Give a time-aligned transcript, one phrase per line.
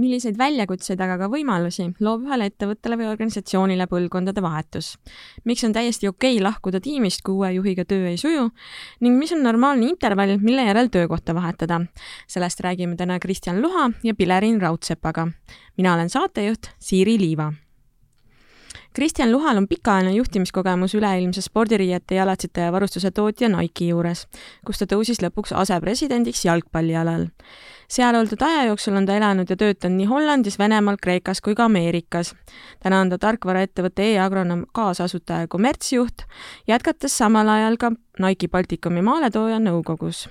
[0.00, 4.94] milliseid väljakutseid, aga ka võimalusi loob ühele ettevõttele või organisatsioonile põlvkondade vahetus?
[5.44, 8.48] miks on täiesti okei okay lahkuda tiimist, kui uue juhiga töö ei suju
[9.00, 11.82] ning mis on normaalne intervall, mille järel töökohta vahetada?
[12.26, 15.28] sellest räägime täna Kristjan Luha ja Pilerin Raudsepaga.
[15.76, 17.52] mina olen saatejuht Siiri Liiva
[18.92, 24.26] Kristjan Luhal on pikaajaline juhtimiskogemus üleilmse spordiriiete, jalatsite ja varustuse tootja Nike'i juures,
[24.66, 27.30] kus ta tõusis lõpuks asepresidendiks jalgpallialal
[27.92, 31.66] seal oldud aja jooksul on ta elanud ja töötanud nii Hollandis, Venemaal, Kreekas kui ka
[31.68, 32.34] Ameerikas.
[32.80, 36.24] täna on ta tarkvaraettevõtte e-agronoom kaasasutaja ja kommertsjuht,
[36.68, 40.28] jätkates samal ajal ka Nike Baltikumi maaletooja nõukogus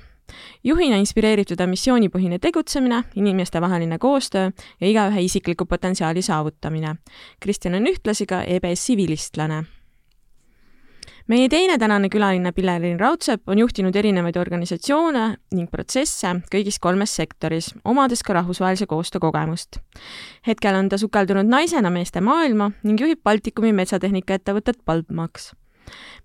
[0.64, 6.96] juhina inspireerib teda missioonipõhine tegutsemine, inimestevaheline koostöö ja igaühe isikliku potentsiaali saavutamine.
[7.40, 9.64] Kristjan on ühtlasi ka EBS-i vilistlane
[11.28, 17.72] meie teine tänane külaline Pillerin Raudsepp on juhtinud erinevaid organisatsioone ning protsesse kõigis kolmes sektoris,
[17.86, 19.80] omades ka rahvusvahelise koostöö kogemust.
[20.48, 25.52] hetkel on ta sukeldunud naisena meeste maailma ning juhib Baltikumi metsatehnika ettevõtet Baltmax.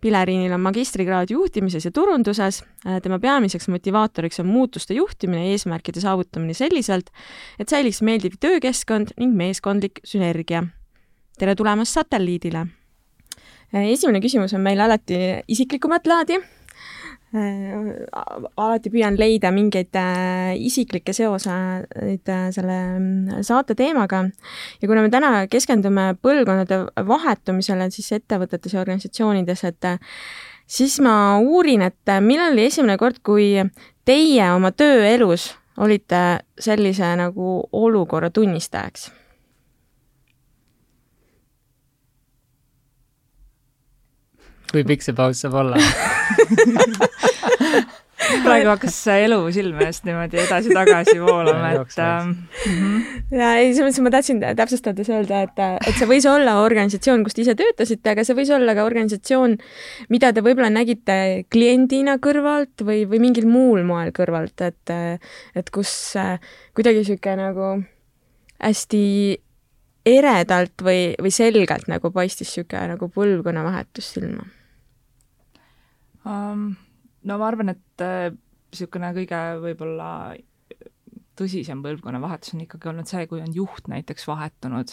[0.01, 2.63] Pilerinil on magistrikraad juhtimises ja turunduses,
[3.03, 7.11] tema peamiseks motivaatoriks on muutuste juhtimine ja eesmärkide saavutamine selliselt,
[7.59, 10.67] et säiliks meeldiv töökeskkond ning meeskondlik sünergia.
[11.39, 12.67] tere tulemast satelliidile!
[13.75, 15.17] Äh, esimene küsimus on meil alati
[15.51, 16.39] isiklikumat laadi.
[17.37, 17.73] Äh,
[18.55, 24.23] alati püüan leida mingeid äh, isiklikke seoseid selle mm, saate teemaga
[24.81, 26.79] ja kuna me täna keskendume põlvkondade
[27.09, 29.91] vahetumisele siis ettevõtetes ja organisatsioonides, et
[30.71, 33.57] siis ma uurin, et millal oli esimene kord, kui
[34.07, 35.51] teie oma tööelus
[35.83, 36.23] olite
[36.63, 39.11] sellise nagu olukorra tunnistajaks
[44.77, 45.81] kui pikk see paus saab olla?
[48.17, 53.37] Praegu hakkas elu silme eest niimoodi edasi-tagasi voolama, et äh, mm -hmm.
[53.39, 57.37] ja ei, selles mõttes ma tahtsin täpsustades öelda, et, et see võis olla organisatsioon, kus
[57.37, 59.57] te ise töötasite, aga see võis olla ka organisatsioon,
[60.09, 65.21] mida te võib-olla nägite kliendina kõrvalt või, või mingil muul moel kõrvalt, et,
[65.55, 66.41] et kus äh,
[66.75, 67.71] kuidagi niisugune nagu
[68.59, 69.05] hästi
[70.07, 74.56] eredalt või, või selgelt nagu paistis niisugune nagu põlvkonnavahetus silma
[76.27, 76.75] um,?
[77.27, 78.05] no ma arvan, et
[78.73, 80.11] niisugune äh, kõige võib-olla
[81.37, 84.93] tõsisem põlvkonnavahetus on ikkagi olnud see, kui on juht näiteks vahetunud,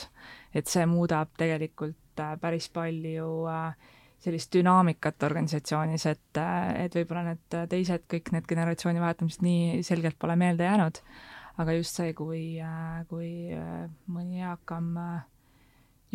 [0.55, 3.91] et see muudab tegelikult äh, päris palju äh,
[4.23, 6.39] sellist dünaamikat organisatsioonis, et,
[6.79, 11.01] et võib-olla need teised, kõik need generatsiooni vahetamised nii selgelt pole meelde jäänud,
[11.59, 12.45] aga just see, kui,
[13.09, 13.33] kui
[14.07, 14.95] mõni eakam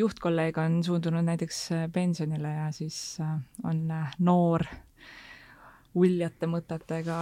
[0.00, 1.60] juhtkolleeg on suundunud näiteks
[1.92, 3.84] pensionile ja siis on
[4.24, 4.64] noor
[5.98, 7.19] uljate mõtetega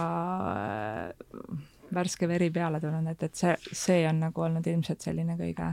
[0.51, 5.71] äh, värske veri peale tulnud, et, et see, see on nagu olnud ilmselt selline kõige,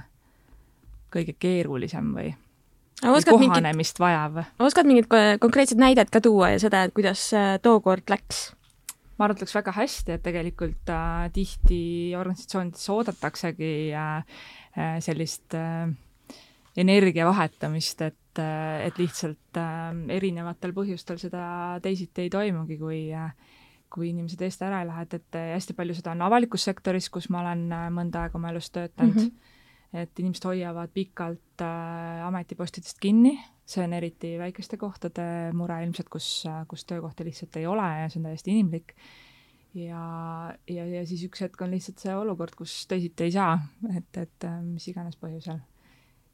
[1.15, 2.33] kõige keerulisem või
[3.03, 4.43] kohanemist mingit, vajav.
[4.63, 5.09] oskad mingit
[5.41, 8.53] konkreetset näidet ka tuua ja seda, et kuidas äh, tookord läks?
[9.19, 14.41] ma läks väga hästi, et tegelikult äh, tihti organisatsioonides oodataksegi äh,
[14.79, 15.91] äh, sellist äh,
[16.77, 21.45] energia vahetamist, et et, et lihtsalt äh, erinevatel põhjustel seda
[21.83, 23.31] teisiti ei toimugi, kui äh,
[23.95, 27.31] kui inimesed eest ära ei lähe, et, et hästi palju seda on avalikus sektoris, kus
[27.31, 30.01] ma olen äh, mõnda aega oma elus töötanud mm, -hmm.
[30.03, 33.37] et inimesed hoiavad pikalt äh, ametipostidest kinni,
[33.67, 38.21] see on eriti väikeste kohtade mure ilmselt, kus, kus töökohta lihtsalt ei ole ja see
[38.21, 38.97] on täiesti inimlik.
[39.75, 40.03] ja,
[40.71, 43.59] ja, ja siis üks hetk on lihtsalt see olukord, kus teisiti ei saa,
[43.97, 45.63] et, et mis iganes põhjusel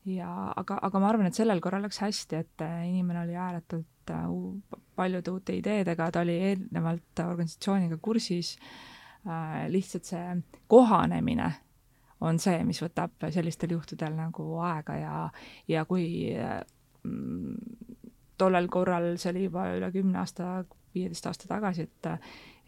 [0.08, 4.12] ja aga, aga ma arvan, et sellel korral läks hästi, et äh, inimene oli ääretult
[4.14, 4.28] äh,
[4.96, 8.56] paljude uute ideedega, ta oli eelnevalt organisatsiooniga kursis,
[9.26, 10.38] äh, lihtsalt see
[10.70, 11.50] kohanemine
[12.20, 15.14] on see, mis võtab sellistel juhtudel nagu aega ja,
[15.68, 16.06] ja kui
[16.36, 17.54] mm,
[18.40, 20.62] tollel korral, see oli juba üle kümne aasta,
[20.94, 22.14] viieteist aasta tagasi, et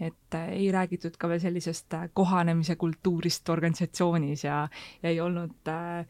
[0.02, 4.56] et ei räägitud ka veel sellisest kohanemise kultuurist organisatsioonis ja,
[5.02, 6.08] ja ei olnud äh,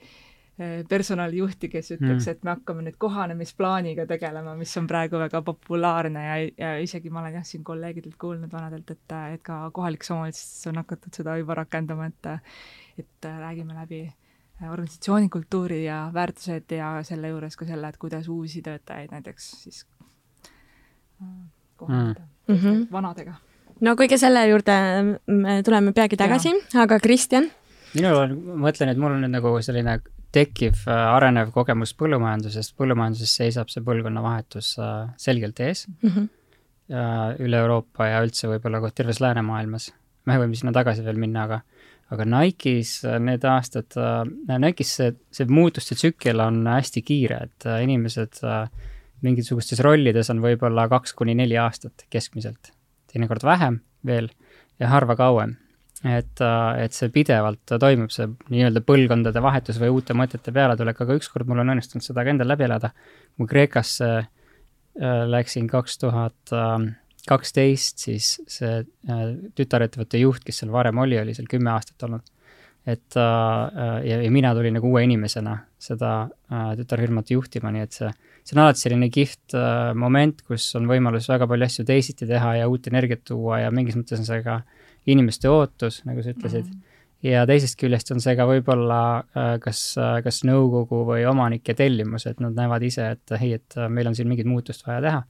[0.88, 6.24] personalijuhti, kes ütleks mm., et me hakkame nüüd kohanemisplaaniga tegelema, mis on praegu väga populaarne
[6.26, 10.68] ja, ja isegi ma olen jah, siin kolleegidelt kuulnud vanadelt, et, et ka kohalikes omavalitsustes
[10.70, 12.32] on hakatud seda juba rakendama, et
[13.00, 14.04] et räägime läbi
[14.70, 19.86] organisatsiooni kultuuri ja väärtused ja selle juures ka selle, et kuidas uusi töötajaid näiteks siis
[21.76, 22.56] kohandada mm.
[22.56, 22.86] -hmm.
[22.92, 23.34] vanadega.
[23.80, 24.72] no kõige selle juurde
[25.26, 27.50] me tuleme peagi tagasi, aga Kristjan?
[27.94, 29.98] minul on, ma mõtlen, et mul on nüüd nagu selline
[30.32, 34.76] tekkiv arenev kogemus põllumajandusest, põllumajanduses seisab see põlvkonnavahetus
[35.20, 36.08] selgelt ees mm.
[36.08, 36.30] -hmm
[36.92, 39.92] üle Euroopa ja üldse võib-olla ka terves läänemaailmas.
[40.26, 41.60] me võime sinna tagasi veel minna, aga,
[42.14, 43.94] aga Nike'is need aastad,
[44.48, 48.42] Nike'is see, see muutuste tsükkel on hästi kiire, et inimesed
[49.22, 52.72] mingisugustes rollides on võib-olla kaks kuni neli aastat keskmiselt,
[53.10, 54.30] teinekord vähem veel
[54.82, 55.56] ja harva kauem.
[56.04, 56.40] Et,
[56.82, 61.62] et see pidevalt toimub, see nii-öelda põlvkondade vahetus või uute mõtete pealetulek, aga ükskord mul
[61.62, 62.90] on õnnestunud seda ka endal läbi elada.
[63.36, 64.30] kui Kreekasse äh,
[65.00, 66.90] Äh, läksin kaks tuhat ähm,
[67.24, 69.22] kaksteist, siis see äh,
[69.56, 72.26] tütarettevõtte juht, kes seal varem oli, oli seal kümme aastat olnud.
[72.84, 76.28] et äh, ja, ja mina tulin nagu uue inimesena seda
[76.76, 78.10] tütarfirmat juhtima, nii et see,
[78.44, 79.56] see on alati selline kihvt
[79.96, 83.96] moment, kus on võimalus väga palju asju teisiti teha ja uut energiat tuua ja mingis
[83.96, 84.60] mõttes on see ka
[85.06, 86.72] inimeste ootus, nagu sa ütlesid mm.
[86.72, 91.74] -hmm ja teisest küljest on see ka võib-olla äh, kas, äh, kas nõukogu või omanike
[91.78, 95.02] tellimus, et nad näevad ise, et ei, et äh, meil on siin mingit muutust vaja
[95.04, 95.22] teha.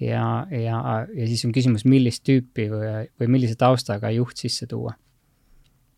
[0.00, 0.80] ja, ja,
[1.14, 4.96] ja siis on küsimus, millist tüüpi või, või millise taustaga juht sisse tuua.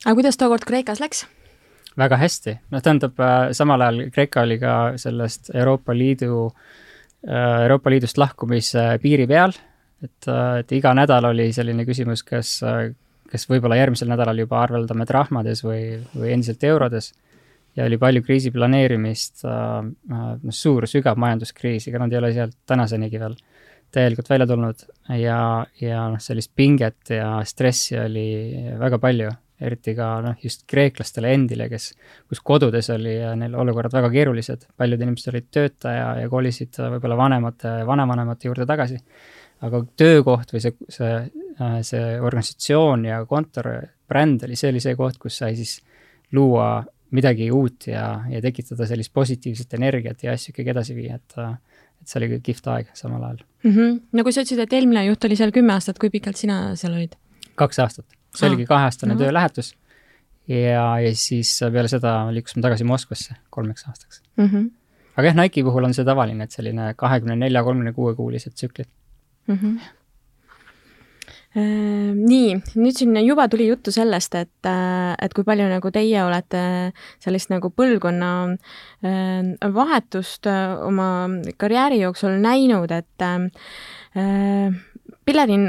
[0.05, 1.26] aga kuidas tookord Kreekas läks?
[1.99, 3.19] väga hästi, noh, tähendab
[3.53, 6.47] samal ajal Kreeka oli ka sellest Euroopa Liidu,
[7.29, 9.53] Euroopa Liidust lahkumise piiri peal,
[10.02, 10.28] et,
[10.58, 12.58] et iga nädal oli selline küsimus, kas
[13.32, 17.12] kes võib-olla järgmisel nädalal juba arveldame trahmades või, või endiselt eurodes.
[17.76, 19.78] ja oli palju kriisi planeerimist äh,,
[20.12, 23.38] noh suur, sügav majanduskriis, ega nad ei ole sealt tänasenigi veel
[23.93, 24.84] täielikult välja tulnud
[25.20, 25.38] ja,
[25.81, 28.26] ja noh, sellist pinget ja stressi oli
[28.81, 29.32] väga palju,
[29.62, 31.93] eriti ka noh, just kreeklastele endile, kes,
[32.28, 37.20] kus kodudes oli neil olukorrad väga keerulised, paljud inimesed olid tööta ja, ja kolisid võib-olla
[37.20, 39.00] vanemate, vanavanemate juurde tagasi.
[39.62, 41.12] Aga töökoht või see, see
[41.61, 43.69] Äh, see organisatsioon ja kontor,
[44.09, 45.76] bränd oli, see oli see koht, kus sai siis
[46.32, 46.81] luua
[47.12, 51.37] midagi uut ja, ja tekitada sellist positiivset energiat ja asju ikkagi edasi viia, et
[52.03, 53.75] et see oli kihvt aeg samal ajal mm.
[53.75, 54.00] -hmm.
[54.12, 56.97] no kui sa ütlesid, et eelmine juht oli seal kümme aastat, kui pikalt sina seal
[56.97, 57.19] olid?
[57.55, 59.20] kaks aastat, see oligi kaheaastane no.
[59.20, 59.75] töölähetus
[60.49, 64.47] ja, ja siis peale seda liikusime tagasi Moskvasse kolmeks aastaks mm.
[64.47, 64.70] -hmm.
[65.17, 68.88] aga jah, Nike'i puhul on see tavaline, et selline kahekümne nelja, kolmekümne kuue kuulised tsüklid
[69.47, 69.56] mm.
[69.56, 69.81] -hmm
[71.53, 76.23] Ehm, nii, nüüd siin juba tuli juttu sellest, et, äh, et kui palju nagu teie
[76.25, 76.62] olete
[77.21, 78.31] sellist nagu põlvkonna
[79.05, 81.09] ehm, vahetust äh, oma
[81.61, 84.81] karjääri jooksul näinud, et äh,
[85.29, 85.69] Pillerin,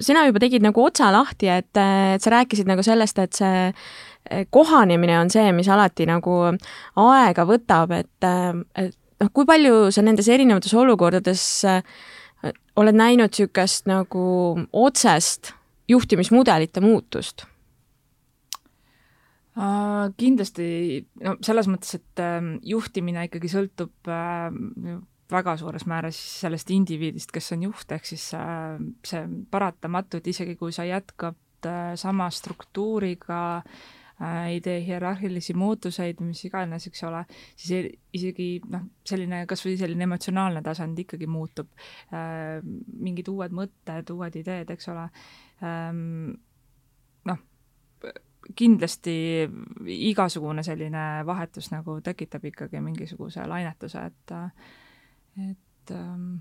[0.00, 5.18] sina juba tegid nagu otsa lahti, et, et sa rääkisid nagu sellest, et see kohanemine
[5.18, 6.38] on see, mis alati nagu
[7.02, 8.30] aega võtab, et,
[8.78, 11.82] et noh, kui palju sa nendes erinevates olukordades äh,
[12.80, 14.24] oled näinud niisugust nagu
[14.72, 15.54] otsest
[15.88, 17.46] juhtimismudelite muutust?
[20.16, 20.66] kindlasti,
[21.20, 24.46] no selles mõttes, et ähm, juhtimine ikkagi sõltub äh,
[25.30, 30.54] väga suures määras sellest indiviidist, kes on juht, ehk siis äh, see paratamatu, et isegi
[30.56, 37.22] kui sa jätkad äh, sama struktuuriga Äh, ei tee hierarhilisi muutuseid, mis iganes, eks ole,
[37.56, 41.70] siis isegi noh, selline kas või selline emotsionaalne tasand ikkagi muutub.
[42.12, 42.58] Äh,
[43.00, 45.06] mingid uued mõtted, uued ideed, eks ole.
[45.64, 46.34] Ähm,
[47.30, 47.40] noh,
[48.56, 49.14] kindlasti
[50.10, 54.36] igasugune selline vahetus nagu tekitab ikkagi mingisuguse lainetuse, et,
[55.50, 56.40] et ähm,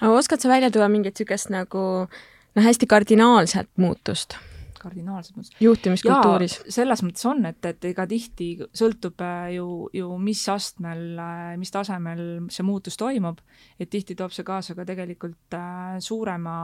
[0.00, 4.38] aga oskad sa välja tuua mingit niisugust nagu noh, hästi kardinaalset muutust?
[4.80, 5.56] Kardinaalselt mõttes.
[5.62, 6.56] juhtimiskultuuris.
[6.72, 11.72] selles mõttes on, et, et ega tihti sõltub äh, ju, ju mis astmel, äh, mis
[11.74, 12.22] tasemel
[12.52, 13.42] see muutus toimub,
[13.80, 16.56] et tihti toob see kaasa ka tegelikult äh, suurema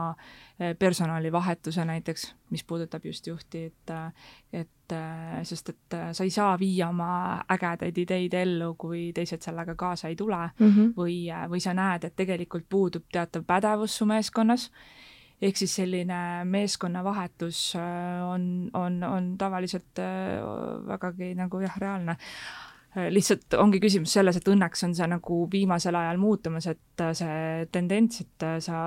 [0.57, 3.91] personalivahetuse näiteks, mis puudutab just juhti, et
[4.57, 4.95] et
[5.45, 10.15] sest, et sa ei saa viia oma ägedaid ideid ellu, kui teised sellega kaasa ei
[10.15, 10.93] tule mm -hmm.
[10.97, 11.17] või,
[11.51, 14.71] või sa näed, et tegelikult puudub teatav pädevus su meeskonnas
[15.41, 20.39] ehk siis selline meeskonnavahetus äh, on, on, on tavaliselt äh,
[20.87, 22.17] vägagi nagu jah, reaalne.
[22.97, 27.67] Äh, lihtsalt ongi küsimus selles, et õnneks on see nagu viimasel ajal muutumas, et see
[27.71, 28.79] tendents, et sa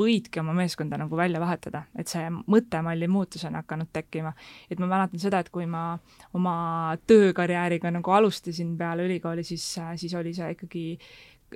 [0.00, 4.32] võidki oma meeskonda nagu välja vahetada, et see mõttemalli muutus on hakanud tekkima.
[4.70, 5.98] et ma mäletan seda, et kui ma
[6.32, 10.84] oma töökarjääriga nagu alustasin peale ülikooli, siis, siis oli see ikkagi,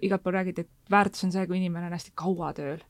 [0.02, 2.82] igalt pool räägiti, et väärtus on see, kui inimene on hästi kaua tööl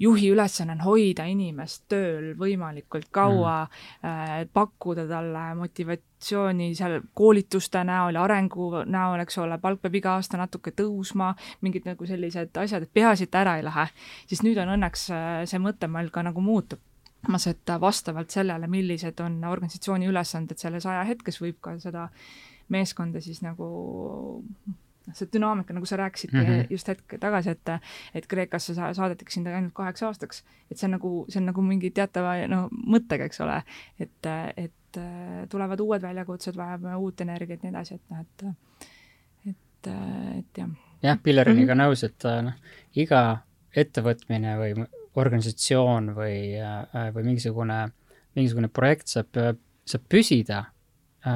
[0.00, 8.16] juhi ülesanne on hoida inimest tööl võimalikult kaua mm., pakkuda talle motivatsiooni seal koolituste näol
[8.16, 12.86] ja arengu näol, eks ole, palk peab iga aasta natuke tõusma, mingid nagu sellised asjad,
[12.86, 13.88] et peaasi, et ära ei lähe.
[14.26, 15.10] siis nüüd on õnneks
[15.50, 16.80] see mõttemall ka nagu muutub
[17.28, 22.08] mas, et vastavalt sellele, millised on organisatsiooni ülesanded selles ajahetkes, võib ka seda
[22.72, 23.66] meeskonda siis nagu
[25.14, 26.66] see dünaamika, nagu sa rääkisid mm -hmm.
[26.70, 27.68] just hetk tagasi, et
[28.14, 31.62] et Kreekasse sa saadetigi sind ainult kaheks aastaks, et see on nagu, see on nagu
[31.62, 33.62] mingi teatava no mõttega, eks ole,
[33.98, 34.26] et,
[34.56, 35.00] et
[35.48, 38.44] tulevad uued väljakutsed, vajame uut energiat nii edasi, et noh, et
[39.46, 39.86] et,
[40.38, 40.68] et jah.
[41.02, 41.86] jah, Pilleriniga mm -hmm.
[41.86, 42.54] nõus, et noh,
[42.94, 43.38] iga
[43.76, 46.58] ettevõtmine või organisatsioon või,
[47.14, 47.90] või mingisugune,
[48.34, 49.26] mingisugune projekt saab,
[49.84, 50.79] saab püsida Äh,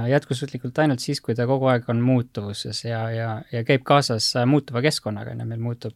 [0.08, 4.46] jätkusuutlikult ainult siis, kui ta kogu aeg on muutuvuses ja, ja, ja käib kaasas äh,
[4.48, 5.94] muutuva keskkonnaga, on ju, meil muutub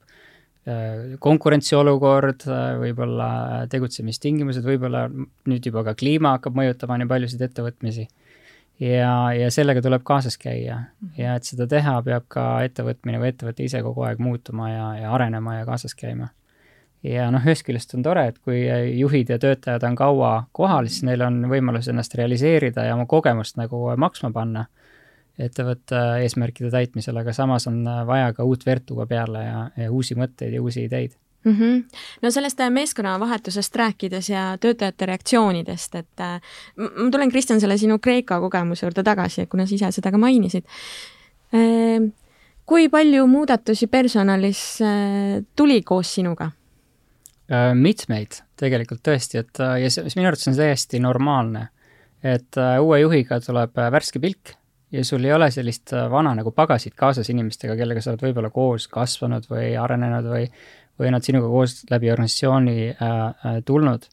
[0.68, 2.44] äh, konkurentsiolukord,
[2.82, 3.30] võib-olla
[3.72, 8.08] tegutsemistingimused, võib-olla nüüd juba ka kliima hakkab mõjutama nii paljusid ettevõtmisi.
[8.84, 11.14] ja, ja sellega tuleb kaasas käia mhm.
[11.18, 15.14] ja et seda teha, peab ka ettevõtmine või ettevõte ise kogu aeg muutuma ja, ja
[15.16, 16.28] arenema ja kaasas käima
[17.02, 18.64] ja noh, ühest küljest on tore, et kui
[18.98, 23.58] juhid ja töötajad on kaua kohal, siis neil on võimalus ennast realiseerida ja oma kogemust
[23.60, 24.66] nagu maksma panna
[25.38, 30.18] ettevõtte eesmärkide täitmisel, aga samas on vaja ka uut verd tuua peale ja, ja uusi
[30.18, 31.14] mõtteid ja uusi ideid
[31.44, 31.56] mm.
[31.56, 31.98] -hmm.
[32.22, 36.40] no sellest meeskonnavahetusest rääkides ja töötajate reaktsioonidest, et äh,
[36.76, 40.64] ma tulen, Kristjan, selle sinu Kreeka kogemuse juurde tagasi, kuna sa ise seda ka mainisid
[41.54, 42.10] äh,.
[42.66, 46.50] kui palju muudatusi personalis äh, tuli koos sinuga?
[47.48, 51.68] Äh, mitmeid tegelikult tõesti, et äh, ja see, minu arvates on täiesti normaalne.
[52.20, 54.50] et äh, uue juhiga tuleb värske pilk
[54.92, 58.88] ja sul ei ole sellist vana nagu pagasit kaasas inimestega, kellega sa oled võib-olla koos
[58.92, 60.42] kasvanud või arenenud või,
[61.00, 64.04] või nad sinuga koos läbi organisatsiooni äh, tulnud.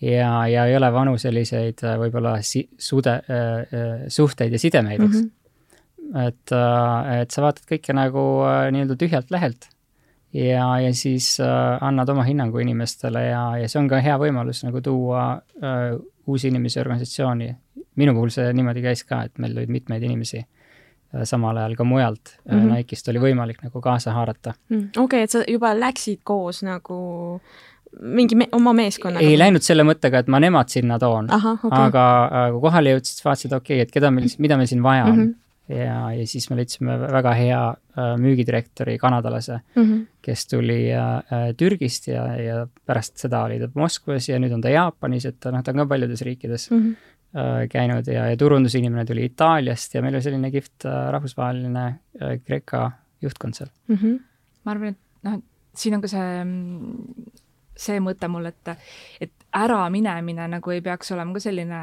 [0.00, 5.30] ja, ja ei ole vanu selliseid võib-olla si-, sude äh,, suhteid ja sidemeid, eks mm.
[5.30, 6.26] -hmm.
[6.26, 9.70] et äh,, et sa vaatad kõike nagu äh, nii-öelda tühjalt lehelt
[10.34, 14.64] ja, ja siis äh, annad oma hinnangu inimestele ja, ja see on ka hea võimalus
[14.66, 15.26] nagu tuua
[15.62, 15.94] äh,
[16.26, 17.54] uusi inimesi organisatsiooni.
[17.94, 21.84] minu puhul see niimoodi käis ka, et meil olid mitmeid inimesi äh, samal ajal ka
[21.84, 22.72] mujalt mm -hmm.
[22.74, 24.88] Nike'ist oli võimalik nagu kaasa haarata mm,.
[24.96, 27.40] okei okay,, et sa juba läksid koos nagu
[28.00, 29.26] mingi me oma meeskonnaga?
[29.26, 31.70] ei läinud selle mõttega, et ma nemad sinna toon, okay.
[31.70, 34.82] aga äh, kui kohale jõudsid, siis vaatasid, okei okay,, et keda meil, mida meil siin
[34.82, 35.22] vaja on mm.
[35.22, 40.02] -hmm ja, ja siis me leidsime väga hea äh, müügidirektori kanadalase mm, -hmm.
[40.22, 44.60] kes tuli äh, äh, Türgist ja, ja pärast seda oli ta Moskvas ja nüüd on
[44.60, 46.96] ta Jaapanis, et noh, ta on ka paljudes riikides mm -hmm.
[47.38, 52.40] äh, käinud ja, ja turundusinimene tuli Itaaliast ja meil oli selline kihvt äh, rahvusvaheline äh,
[52.44, 52.90] Kreeka
[53.22, 53.96] juhtkond seal mm.
[53.96, 54.20] -hmm.
[54.64, 55.40] ma arvan, et noh,
[55.74, 56.44] siin on ka see,
[57.76, 58.76] see mõte mul, et,
[59.20, 61.80] et äraminemine nagu ei peaks olema ka selline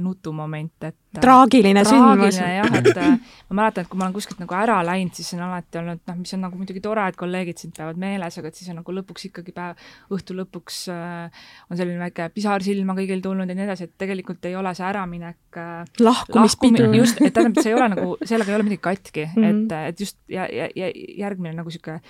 [0.00, 2.38] nutumoment, et traagiline sündmus.
[2.40, 3.16] jah, et äh,
[3.50, 6.18] ma mäletan, et kui ma olen kuskilt nagu ära läinud, siis on alati olnud noh,
[6.22, 8.96] mis on nagu muidugi tore, et kolleegid sind peavad meeles, aga et siis on nagu
[8.96, 9.80] lõpuks ikkagi päev,
[10.16, 14.48] õhtu lõpuks äh, on selline väike pisar silma kõigil tulnud ja nii edasi, et tegelikult
[14.48, 17.02] ei ole see äraminek äh, lahkumispidu lahkumi,.
[17.02, 19.66] just, et tähendab, see ei ole nagu, sellega ei ole midagi katki mm, -hmm.
[19.66, 20.92] et, et just ja, ja, ja
[21.26, 22.00] järgmine nagu niisugune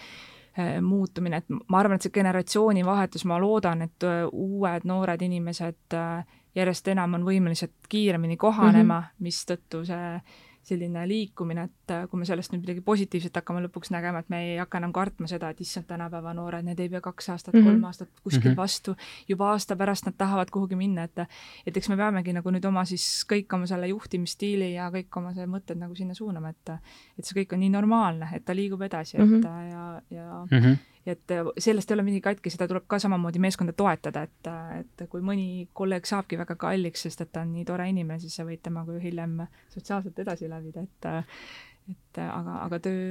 [0.59, 5.99] äh, muutumine, et ma arvan, et see generatsioonivahetus, ma loodan, et äh, uued noored inimesed
[5.99, 6.23] äh,
[6.55, 9.29] järjest enam on võimelised kiiremini kohanema mm, -hmm.
[9.29, 10.21] mistõttu see
[10.63, 14.39] selline liikumine, et äh, kui me sellest nüüd midagi positiivset hakkame lõpuks nägema, et me
[14.45, 17.61] ei hakka enam kartma seda, et issand, tänapäeva noored, need ei pea kaks aastat mm,
[17.61, 17.73] -hmm.
[17.73, 18.57] kolm aastat kuskil mm -hmm.
[18.57, 18.95] vastu,
[19.29, 21.19] juba aasta pärast nad tahavad kuhugi minna, et
[21.67, 25.35] et eks me peamegi nagu nüüd oma siis kõik oma selle juhtimisstiili ja kõik oma
[25.35, 26.71] see mõtted nagu sinna suunama, et
[27.19, 29.37] et see kõik on nii normaalne, et ta liigub edasi mm, -hmm.
[29.37, 29.71] et mhm.
[29.71, 32.99] ja, ja mm -hmm ja et äh, sellest ei ole midagi katki, seda tuleb ka
[33.03, 37.43] samamoodi meeskonda toetada, et, äh, et kui mõni kolleeg saabki väga kalliks, sest et ta
[37.43, 39.41] on nii tore inimene, siis sa võid temaga ju hiljem
[39.75, 41.39] sotsiaalselt edasi läbida, et äh,
[41.91, 43.07] et aga, aga töö,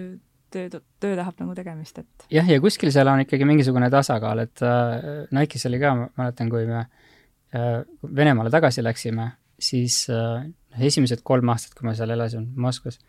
[0.54, 4.64] töö, töö tahab nagu tegemist, et jah, ja kuskil seal on ikkagi mingisugune tasakaal, et
[4.64, 7.82] äh, Nike'is oli ka, ma mäletan, kui me äh,
[8.16, 10.48] Venemaale tagasi läksime, siis äh,
[10.80, 13.02] esimesed kolm aastat, kui ma seal elasin Moskvas,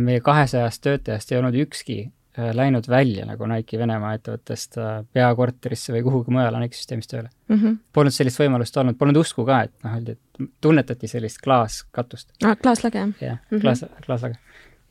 [0.00, 5.94] meie kahesajast töötajast ei olnud ükski Äh, läinud välja nagu Nike'i Venemaa ettevõttest äh, peakorterisse
[5.94, 7.56] või kuhugi mujale Nike'i süsteemis tööle mm.
[7.56, 7.78] -hmm.
[7.96, 12.56] Polnud sellist võimalust olnud, polnud usku ka, et noh, öeldi, et tunnetati sellist klaaskatust ah,.
[12.60, 13.14] klaaslage, jah?
[13.20, 13.62] jah, mhm.
[13.64, 14.38] klaas, klaaslage.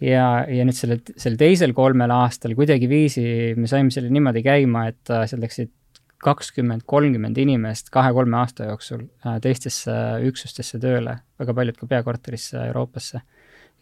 [0.01, 5.13] ja, ja nüüd sellel, sel teisel kolmel aastal kuidagiviisi me saime selle niimoodi käima, et
[5.13, 5.73] äh, seal läksid
[6.25, 9.03] kakskümmend, kolmkümmend inimest kahe-kolme aasta jooksul
[9.43, 9.93] teistesse
[10.25, 13.21] üksustesse tööle, väga paljud ka peakorterisse Euroopasse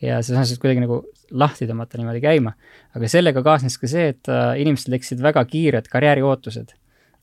[0.04, 1.02] ja sa saad kuidagi nagu
[1.34, 2.54] lahti tõmmata niimoodi käima.
[2.94, 6.74] aga sellega kaasnes ka see, et äh, inimestel tekkisid väga kiired karjääriootused.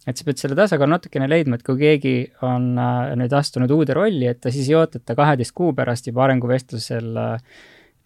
[0.06, 2.14] et sa pead selle tasakaalu natukene leidma, et kui keegi
[2.46, 5.74] on äh, nüüd astunud uude rolli, et ta siis ei oota, et ta kaheteist kuu
[5.76, 7.36] pärast juba arenguvestlusel äh,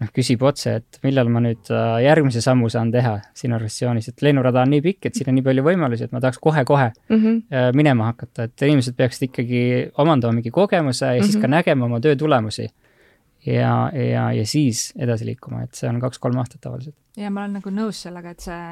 [0.02, 1.70] noh, küsib otse, et millal ma nüüd
[2.02, 5.44] järgmise sammu saan teha siin organisatsioonis, et lennurada on nii pikk, et siin on nii
[5.46, 7.76] palju võimalusi, et ma tahaks kohe-kohe mm -hmm.
[7.78, 9.60] minema hakata, et inimesed peaksid ikkagi
[10.02, 11.30] omandama mingi kogemuse ja mm -hmm.
[11.30, 11.54] siis ka mhm.
[11.54, 12.66] nägema oma töö tulemusi.
[13.46, 16.96] Ja, ja, ja siis edasi liikuma, et see on kaks-kolm aastat tavaliselt.
[17.16, 18.62] ja ma olen nagu nõus sellega, et see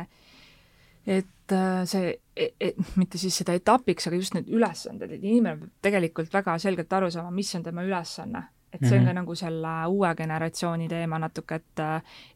[1.06, 5.58] et äh, see, et e, mitte siis seda etapiks, aga just need ülesanded, et inimene
[5.58, 8.48] peab tegelikult väga selgelt aru saama, mis on tema ülesanne.
[8.72, 9.18] et see on ka mhm.
[9.18, 11.80] nagu selle uue generatsiooni teema natuke, et,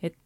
[0.04, 0.18] et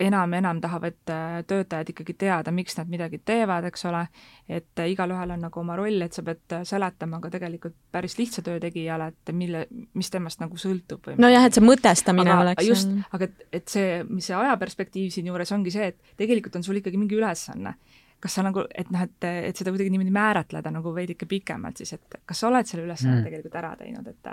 [0.00, 4.02] enam ja enam tahavad äh, töötajad ikkagi teada, miks nad midagi teevad, eks ole,
[4.48, 8.44] et igalühel on nagu oma roll, et sa pead äh, seletama ka tegelikult päris lihtsa
[8.46, 12.68] töö tegijale, et mille, mis temast nagu sõltub või nojah, et see mõtestamine aga, oleks
[12.68, 16.80] just, aga et, et see, mis see ajaperspektiiv siinjuures ongi see, et tegelikult on sul
[16.80, 17.76] ikkagi mingi ülesanne.
[18.20, 21.94] Kas sa nagu, et noh, et, et seda kuidagi niimoodi määratleda nagu veidike pikemalt siis,
[21.96, 23.22] et kas sa oled selle ülesande mm.
[23.24, 24.28] tegelikult ära teinud, et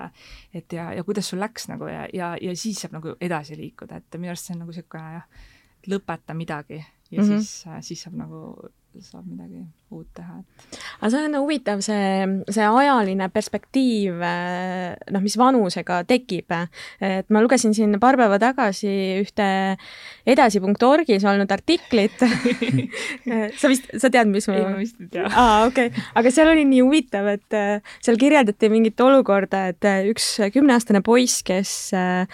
[0.60, 4.02] et ja, ja kuidas sul läks nagu ja, ja, ja siis saab nagu edasi liikuda,
[4.02, 5.48] et minu arust see on nagu niisugune jah,
[5.88, 7.38] lõpeta midagi ja mm -hmm.
[7.38, 10.80] siis, äh, siis saab nagu, saab midagi uut teha, et.
[11.00, 16.52] aga see on huvitav, see, see ajaline perspektiiv, äh, noh, mis vanusega tekib.
[17.00, 18.90] et ma lugesin siin paar päeva tagasi
[19.22, 19.78] ühte
[20.26, 22.18] edasi.orgis olnud artiklit
[23.60, 25.30] sa vist, sa tead, mis ma ei, ma vist ei tea.
[25.30, 29.88] aa, okei okay., aga seal oli nii huvitav, et äh, seal kirjeldati mingit olukorda, et
[30.10, 32.28] üks kümneaastane poiss, kes äh,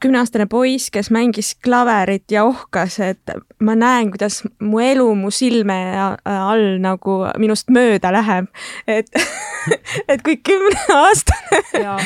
[0.00, 5.76] kümneaastane poiss, kes mängis klaverit ja ohkas, et ma näen, kuidas mu elu mu silme
[6.24, 8.48] all nagu minust mööda läheb,
[8.88, 9.10] et
[10.10, 11.98] et kui kümneaastane ja,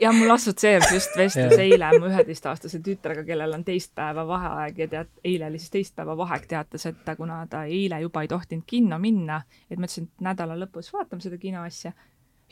[0.00, 4.88] ja mul assotsieerus just vestlus eile mu üheteistaastase tütrega, kellel on teist päeva vaheaeg ja
[4.94, 8.30] tead, eile oli siis teist päeva vaheaeg, teatas, et ta, kuna ta eile juba ei
[8.30, 11.92] tohtinud kinno minna, et ma ütlesin, et nädala lõpus vaatame seda kinoasja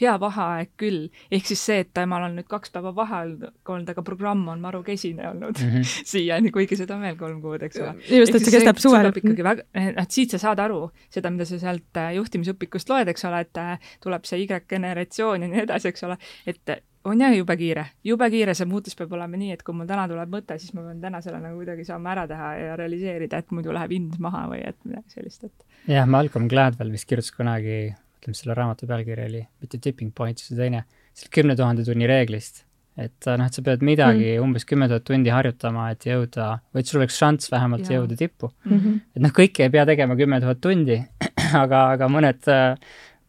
[0.01, 4.05] hea vaheaeg küll, ehk siis see, et temal on nüüd kaks päeva vaheaeg olnud, aga
[4.07, 5.95] programm on maru kesine olnud mm -hmm.
[6.13, 7.95] siiani, kuigi seda on veel kolm kuud, eks ole.
[8.09, 9.13] just, et see kestab suvel.
[9.23, 13.25] ikkagi väga, et siit sa saad aru seda, mida sa sealt äh, juhtimisõpikust loed, eks
[13.25, 17.57] ole, et äh, tuleb see Y-generatsioon ja nii edasi, eks ole, et on jah jube
[17.57, 20.75] kiire, jube kiire, see muutus peab olema nii, et kui mul täna tuleb mõte, siis
[20.77, 24.19] ma pean täna selle nagu kuidagi saama ära teha ja realiseerida, et muidu läheb hind
[24.23, 25.67] maha või et midagi sellist, et.
[25.89, 27.79] jah, Malcolm Gladwell vist kirjutas kunagi
[28.29, 30.85] ütleme, selle raamatu pealkiri oli mitte tipping point, see teine,
[31.17, 32.65] selle kümne tuhande tunni reeglist.
[32.99, 34.43] et noh, et sa pead midagi mm.
[34.43, 38.01] umbes kümme tuhat tundi harjutama, et jõuda, või et sul oleks šanss vähemalt ja.
[38.01, 38.73] jõuda tippu mm.
[38.73, 38.97] -hmm.
[39.15, 40.97] et noh, kõike ei pea tegema kümme tuhat tundi,
[41.63, 42.75] aga, aga mõned äh,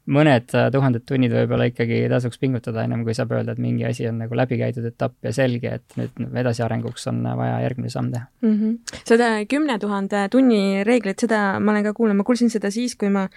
[0.10, 4.08] mõned äh, tuhanded tunnid võib-olla ikkagi tasuks pingutada, ennem kui saab öelda, et mingi asi
[4.10, 8.26] on nagu läbi käidud etapp ja selge, et nüüd edasiarenguks on vaja järgmine samm teha
[8.41, 8.56] mm.
[8.60, 9.02] -hmm.
[9.06, 13.10] seda kümne tuhande tunni reeglit, seda ma olen ka kuulnud, ma kuulsin seda siis, kui
[13.13, 13.28] ma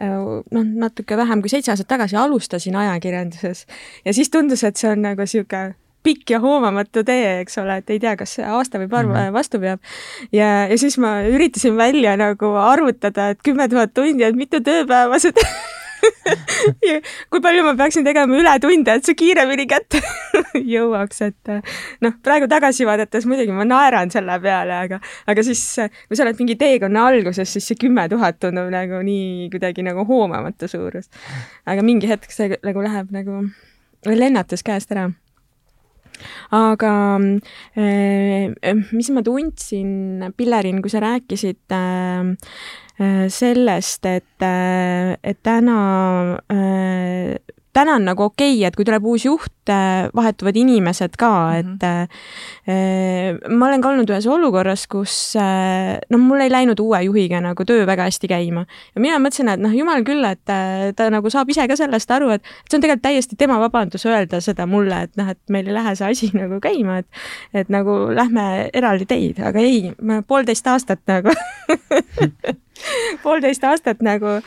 [0.00, 0.12] äh,
[0.50, 3.66] noh, natuke vähem kui seitse aastat tagasi alustasin ajakirjanduses
[4.04, 5.74] ja siis tundus, et see on nagu niisugune
[6.06, 9.32] pikk ja hoomamatu tee, eks ole, et ei tea, kas aasta või paar mm -hmm.
[9.32, 9.80] vastu peab.
[10.32, 15.18] ja, ja siis ma üritasin välja nagu arvutada, et kümme tuhat tundi, et mitu tööpäeva
[15.18, 15.32] see
[17.30, 20.00] kui palju ma peaksin tegema ületunde, et see kiiremini kätte
[20.74, 21.52] jõuaks, et
[22.04, 25.62] noh, praegu tagasi vaadates muidugi ma naeran selle peale, aga, aga siis,
[26.08, 30.06] kui sa oled mingi teekonna alguses, siis see kümme tuhat tundub nagu nii kuidagi nagu
[30.08, 31.10] hoomamatu suurus.
[31.66, 33.44] aga mingi hetk see nagu läheb nagu
[34.06, 35.08] lennates käest ära
[36.54, 36.92] aga
[37.76, 42.36] äh, mis ma tundsin, Pillerin, kui sa rääkisid Äh,
[43.28, 45.80] sellest, et, äh, et täna
[46.52, 47.36] äh,
[47.76, 49.52] täna on nagu okei okay,, et kui tuleb uus juht,
[50.16, 51.74] vahetuvad inimesed ka mm, -hmm.
[51.74, 57.02] et äh, ma olen ka olnud ühes olukorras, kus äh, noh, mul ei läinud uue
[57.08, 58.66] juhiga nagu töö väga hästi käima.
[58.94, 62.10] ja mina mõtlesin, et noh, jumal küll, et äh, ta nagu saab ise ka sellest
[62.10, 65.66] aru, et see on tegelikult täiesti tema vabandus öelda seda mulle, et noh, et meil
[65.68, 67.06] ei lähe see asi nagu käima, et
[67.52, 69.92] et nagu lähme eraldi teid, aga ei,
[70.28, 71.34] poolteist aastat nagu
[73.24, 74.38] poolteist aastat nagu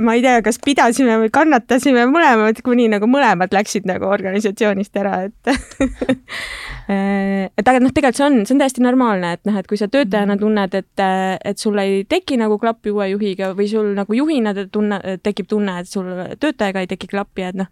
[0.00, 5.14] ma ei tea, kas pidasime või kannatasime mõlemad, kuni nagu mõlemad läksid nagu organisatsioonist ära,
[5.28, 5.50] et
[7.58, 9.88] et aga noh, tegelikult see on, see on täiesti normaalne, et noh, et kui sa
[9.92, 11.04] töötajana tunned, et,
[11.44, 15.78] et sul ei teki nagu klappi uue juhiga või sul nagu juhina tunne, tekib tunne,
[15.82, 16.10] et sul
[16.42, 17.70] töötajaga ei teki klappi, et noh,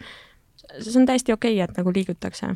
[0.78, 2.54] see on täiesti okei okay,, et nagu liigutakse.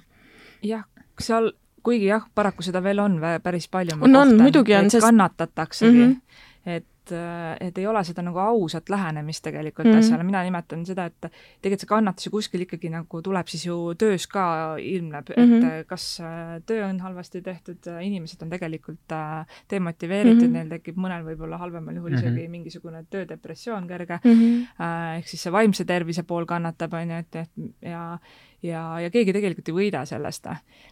[0.66, 0.86] jah,
[1.20, 1.52] seal,
[1.86, 3.98] kuigi jah, paraku seda veel on päris palju.
[4.00, 6.12] on, on, muidugi on, sest kannatataksegi mm.
[6.12, 6.22] -hmm
[6.66, 10.04] et et ei ole seda nagu ausat lähenemist tegelikult mm -hmm.
[10.04, 11.28] asjale, mina nimetan seda, et
[11.62, 15.56] tegelikult see kannatus ju kuskil ikkagi nagu tuleb siis ju töös ka ilmneb mm, -hmm.
[15.56, 15.86] et mhm.
[15.86, 20.52] kas äh, töö on halvasti tehtud, inimesed on tegelikult äh, demotiveeritud mm, -hmm.
[20.52, 22.26] neil tekib mõnel võib-olla halvemal juhul mm -hmm.
[22.26, 25.16] isegi mingisugune töödepressioon kerge mm, -hmm.
[25.18, 27.50] ehk siis see vaimse tervise pool kannatab, on ju, et, et
[27.82, 28.18] ja
[28.62, 30.48] ja, ja keegi tegelikult ei võida sellest.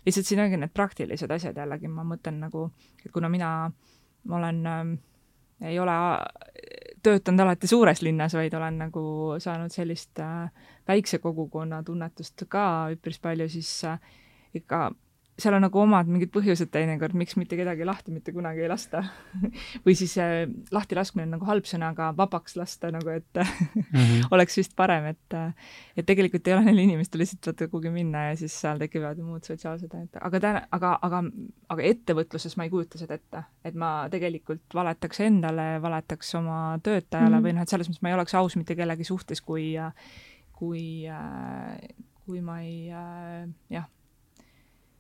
[0.07, 2.69] lihtsalt siin ongi need praktilised asjad jällegi, ma mõtlen nagu,
[3.05, 3.51] et kuna mina,
[4.29, 4.83] ma olen äh,
[5.65, 5.95] ei ole
[7.05, 9.05] töötanud alati suures linnas, vaid olen nagu
[9.43, 10.51] saanud sellist äh,
[10.89, 13.99] väikse kogukonna tunnetust ka üpris palju, siis äh,
[14.55, 14.91] ikka
[15.39, 19.01] seal on nagu omad mingid põhjused teinekord, miks mitte kedagi lahti mitte kunagi ei lasta
[19.87, 20.45] või siis äh,
[20.75, 24.29] lahti laskmine on nagu halb sõna, aga vabaks lasta nagu, et mm -hmm.
[24.37, 28.29] oleks vist parem, et äh, et tegelikult ei ole neil inimestel lihtsalt vaata kuhugi minna
[28.29, 31.23] ja siis seal tekivad muud sotsiaalsed, et aga täna, aga, aga,
[31.69, 37.29] aga ettevõtluses ma ei kujuta seda ette, et ma tegelikult valetaks endale, valetaks oma töötajale
[37.29, 37.49] mm -hmm.
[37.49, 39.75] või noh, et selles mõttes ma ei oleks aus mitte kellegi suhtes, kui
[40.55, 41.79] kui, äh,
[42.25, 42.87] kui ma ei
[43.69, 43.91] jah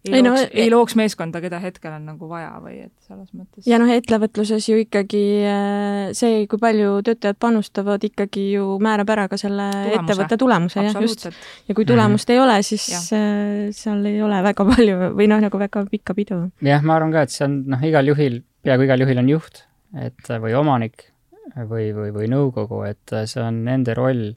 [0.04, 3.30] ei, ei looks no,, ei looks meeskonda, keda hetkel on nagu vaja või et selles
[3.32, 3.64] mõttes.
[3.68, 9.26] ja noh, ettevõtluses ju ikkagi äh, see, kui palju töötajad panustavad, ikkagi ju määrab ära
[9.32, 9.96] ka selle tulemuse.
[10.00, 11.26] ettevõtte tulemuse, jah, just.
[11.68, 12.36] ja kui tulemust mm -hmm.
[12.36, 13.02] ei ole, siis ja.
[13.18, 16.42] Äh, seal ei ole väga palju või noh, nagu väga pikka pidu.
[16.60, 19.64] jah, ma arvan ka, et see on noh, igal juhil, peaaegu igal juhil on juht,
[19.96, 21.10] et või omanik
[21.56, 24.34] või, või, või nõukogu, et see on nende roll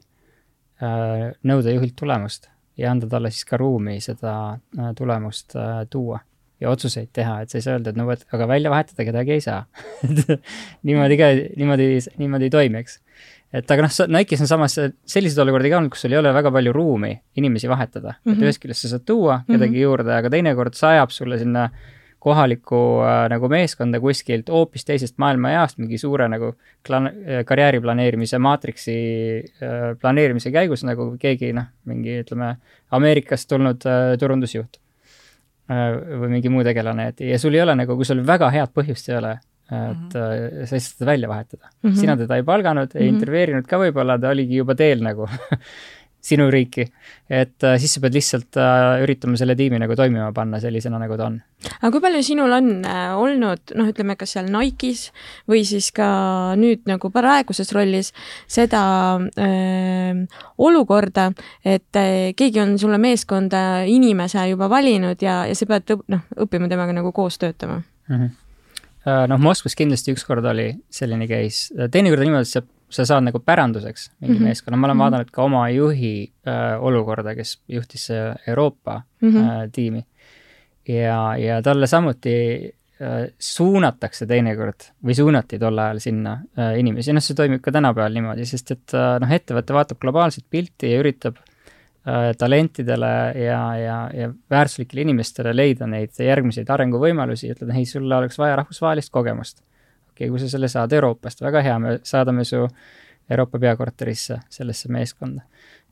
[0.80, 4.34] äh, nõuda juhilt tulemust ja anda talle siis ka ruumi seda
[4.78, 6.20] äh, tulemust äh, tuua
[6.60, 9.36] ja otsuseid teha, et sa ei saa öelda, et no vot, aga välja vahetada kedagi
[9.36, 9.60] ei saa
[10.86, 12.96] niimoodi ka, niimoodi, niimoodi ei toimi, eks.
[13.54, 16.50] et aga noh, Nike'is on samas selliseid olukordi ka olnud, kus sul ei ole väga
[16.54, 18.32] palju ruumi inimesi vahetada mm, -hmm.
[18.32, 18.48] et mhm.
[18.48, 19.86] ühest küljest sa saad tuua kedagi mm -hmm.
[19.86, 25.78] juurde, aga teinekord sajab sulle sinna äh, kohalikku äh, nagu meeskonda kuskilt hoopis teisest maailmajaost
[25.78, 26.52] mingi suure nagu
[26.86, 28.96] klan-, äh, karjääri planeerimise maatriksi
[29.62, 32.56] äh, planeerimise käigus nagu keegi noh, mingi ütleme,
[32.98, 34.80] Ameerikast tulnud äh, turundusjuht
[35.70, 35.84] äh,
[36.22, 39.12] või mingi muu tegelane, et ja sul ei ole nagu, kui sul väga head põhjust
[39.12, 39.36] ei ole,
[39.68, 40.66] et mm -hmm.
[40.66, 41.90] sa ei saa teda välja vahetada mm.
[41.90, 42.00] -hmm.
[42.00, 43.14] sina teda ei palganud, ei mm -hmm.
[43.14, 45.28] intervjueerinud ka võib-olla, ta oligi juba teel nagu
[46.20, 46.86] sinu riiki.
[47.30, 51.16] et äh, siis sa pead lihtsalt äh, üritama selle tiimi nagu toimima panna sellisena, nagu
[51.16, 51.36] ta on.
[51.76, 55.08] aga kui palju sinul on äh, olnud, noh, ütleme, kas seal Nike'is
[55.50, 56.08] või siis ka
[56.58, 58.10] nüüd nagu praeguses rollis
[58.50, 58.82] seda
[59.38, 60.24] äh,
[60.58, 61.30] olukorda,
[61.64, 62.02] et
[62.38, 67.12] keegi on sulle meeskonda inimese juba valinud ja, ja sa pead noh, õppima temaga nagu
[67.12, 68.18] koos töötama mm?
[68.18, 68.36] -hmm
[69.08, 73.40] noh, Moskvas kindlasti ükskord oli selline case, teinekord on niimoodi, et sa sa saad nagu
[73.44, 74.48] päranduseks mingi mm -hmm.
[74.48, 75.04] meeskonna, ma olen mm -hmm.
[75.04, 78.08] vaadanud ka oma juhi äh, olukorda, kes juhtis
[78.46, 79.62] Euroopa mm -hmm.
[79.64, 80.06] äh, tiimi.
[80.88, 82.34] ja, ja talle samuti
[83.02, 88.12] äh, suunatakse teinekord või suunati tol ajal sinna äh, inimesi, noh, see toimib ka tänapäeval
[88.12, 93.12] niimoodi, sest et äh, noh, ettevõte vaatab globaalset pilti ja üritab äh, talentidele
[93.44, 99.12] ja, ja, ja väärtuslikele inimestele leida neid järgmiseid arenguvõimalusi, ütled, ei, sulle oleks vaja rahvusvahelist
[99.12, 99.62] kogemust
[100.18, 102.64] okay,, kui sa selle saad Euroopast, väga hea, me saadame su
[103.30, 105.42] Euroopa peakorterisse, sellesse meeskonda.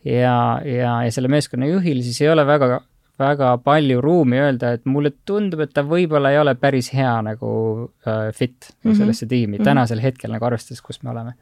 [0.05, 2.81] ja, ja, ja selle meeskonna juhil siis ei ole väga,
[3.19, 7.51] väga palju ruumi öelda, et mulle tundub, et ta võib-olla ei ole päris hea nagu
[7.85, 8.99] uh, fit mm -hmm.
[8.99, 9.65] sellesse tiimi mm -hmm.
[9.65, 11.35] tänasel hetkel nagu arvestades, kus me oleme.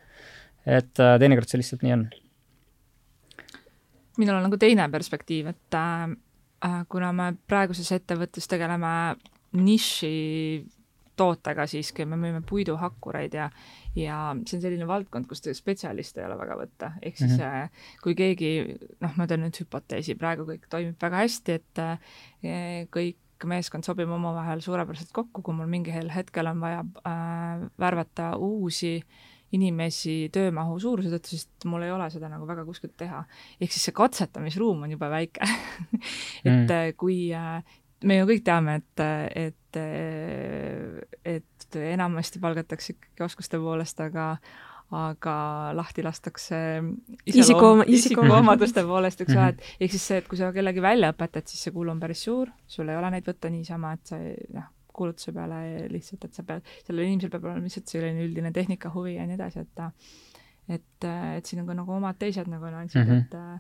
[0.67, 2.09] et uh, teinekord see lihtsalt nii on.
[4.19, 9.17] minul on nagu teine perspektiiv, et äh, kuna me praeguses ettevõttes tegeleme
[9.53, 10.65] niši
[11.17, 13.49] tootega siiski, me müüme puiduhakkureid ja
[13.95, 17.85] ja see on selline valdkond, kus spetsialiste ei ole väga võtta, ehk siis mm -hmm.
[18.03, 18.55] kui keegi,
[19.01, 24.11] noh, ma teen nüüd hüpoteesi, praegu kõik toimib väga hästi, et äh, kõik meeskond sobib
[24.11, 29.01] omavahel suurepäraselt kokku, kui mul mingil hetkel on vaja äh, värvata uusi
[29.55, 33.25] inimesi töömahu suuruse tõttu, sest mul ei ole seda nagu väga kuskilt teha.
[33.61, 35.41] ehk siis see katsetamisruum on jube väike
[36.45, 36.97] et mm.
[36.99, 37.63] kui äh,
[38.05, 44.37] me ju kõik teame, et, et, et enamasti palgatakse ikkagi oskuste poolest, aga
[44.95, 45.35] aga
[45.75, 46.59] lahti lastakse
[47.27, 51.49] isiku, isikuomaduste poolest, eks ole, et ehk siis see, et kui sa kellegi välja õpetad,
[51.51, 54.21] siis see kulu on päris suur, sul ei ole neid võtta niisama, et sa
[54.55, 59.17] noh, kuulutuse peale lihtsalt, et sa pead, sellel inimesel peab olema lihtsalt selline üldine tehnikahuvi
[59.17, 59.83] ja nii edasi, et
[60.75, 63.59] et, et siin on ka nagu omad teised nagu nüansid mm, -hmm.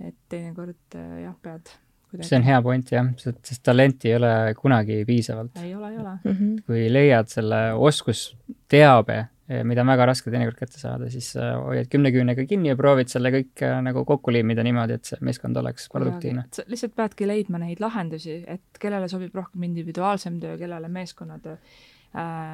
[0.00, 1.70] et et teinekord jah, pead
[2.14, 2.28] kuidagi.
[2.30, 5.54] see on hea point jah, sest talenti ei ole kunagi piisavalt.
[5.62, 6.32] ei ole, ei ole mm.
[6.32, 6.58] -hmm.
[6.66, 11.90] kui leiad selle oskusteabe, eh, mida on väga raske teinekord kätte saada, siis eh, hoiad
[11.92, 15.56] kümne küünega kinni ja proovid selle kõik eh, nagu kokku liimida niimoodi, et see meeskond
[15.62, 16.46] oleks produktiivne.
[16.52, 21.58] sa lihtsalt peadki leidma neid lahendusi, et kellele sobib rohkem individuaalsem töö, kellele meeskonnatöö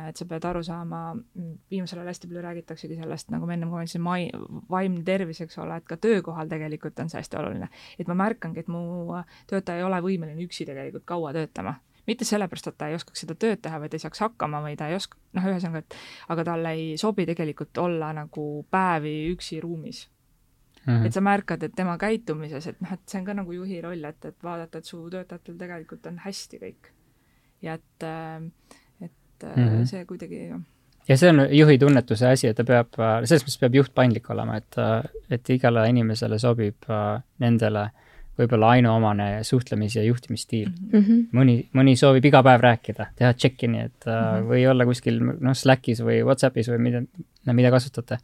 [0.08, 1.00] et sa pead aru saama,
[1.70, 4.30] viimasel ajal hästi palju räägitaksegi sellest, nagu ma ennem mainisin, mai-,
[4.70, 7.68] vaimne tervis, eks ole, et ka töökohal tegelikult on see hästi oluline.
[7.98, 9.12] et ma märkangi, et mu
[9.50, 13.36] töötaja ei ole võimeline üksi tegelikult kaua töötama mitte sellepärast, et ta ei oskaks seda
[13.38, 15.98] tööd teha või ta ei saaks hakkama või ta ei oska, noh, ühesõnaga, et
[16.32, 20.08] aga talle ei sobi tegelikult olla nagu päevi üksi ruumis
[20.86, 21.06] Mm -hmm.
[21.06, 24.04] et sa märkad, et tema käitumises, et noh, et see on ka nagu juhi roll,
[24.04, 26.88] et, et vaadata, et su töötajatel tegelikult on hästi kõik.
[27.62, 28.42] ja et äh,
[29.44, 29.86] et mm -hmm.
[29.86, 30.60] see kuidagi jah
[31.08, 34.56] ja see on juhi tunnetuse asi, et ta peab, selles mõttes peab juht paindlik olema,
[34.60, 34.78] et,
[35.30, 36.86] et igale inimesele sobib
[37.38, 37.88] nendele
[38.40, 41.00] võib-olla ainuomane suhtlemis- ja juhtimisstiil mm.
[41.00, 41.26] -hmm.
[41.36, 44.48] mõni, mõni soovib iga päev rääkida, teha check-in'i, et mm -hmm.
[44.52, 47.02] või olla kuskil noh, Slackis või Whatsappis või mida,
[47.52, 48.18] mida kasutate.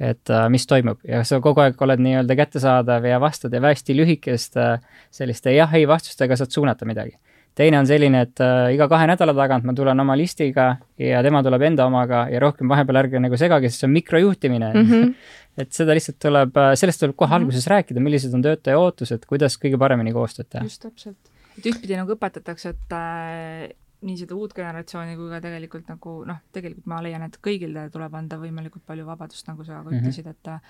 [0.00, 4.78] et mis toimub ja sa kogu aeg oled nii-öelda kättesaadav ja vastad ja hästi lühikeste
[5.10, 7.16] selliste jah-ei vastustega saad suunata midagi
[7.56, 10.68] teine on selline, et äh, iga kahe nädala tagant ma tulen oma listiga
[11.00, 14.72] ja tema tuleb enda omaga ja rohkem vahepeal ärge nagu segage, sest see on mikrojuhtimine
[14.74, 14.90] mm.
[14.90, 15.14] -hmm.
[15.64, 17.46] et seda lihtsalt tuleb, äh, sellest tuleb kohe mm -hmm.
[17.46, 20.64] alguses rääkida, millised on töötaja ootused, kuidas kõige paremini koostööd teha.
[20.64, 23.68] just täpselt, et ühtpidi nagu õpetatakse, et äh,
[24.02, 28.14] nii seda uut generatsiooni kui ka tegelikult nagu noh, tegelikult ma leian, et kõigil tuleb
[28.14, 29.98] anda võimalikult palju vabadust, nagu sa ka mhm.
[29.98, 30.36] ütlesid mm, -hmm.
[30.36, 30.60] et äh,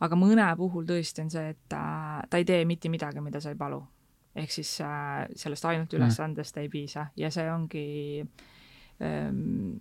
[0.00, 3.50] aga mõne puhul tõesti on see, et ta, ta ei tee mitte midagi, mida sa
[3.50, 3.84] ei palu
[4.34, 5.98] ehk siis äh, sellest ainult mm.
[6.00, 7.86] ülesandest ei piisa ja see ongi
[9.02, 9.76] ähm,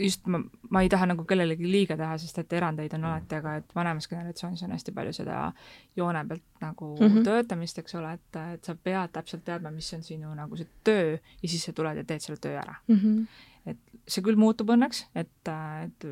[0.00, 3.56] just ma, ma ei taha nagu kellelegi liiga teha, sest et erandeid on alati, aga
[3.60, 5.42] et vanemas generatsioonis on hästi palju seda
[5.98, 7.24] joone pealt nagu mm -hmm.
[7.26, 11.18] töötamist, eks ole, et, et sa pead täpselt teadma, mis on sinu nagu see töö
[11.42, 12.96] ja siis sa tuled ja teed selle töö ära mm.
[12.96, 13.26] -hmm.
[13.66, 13.78] et
[14.08, 15.48] see küll muutub õnneks, et,
[15.84, 16.08] et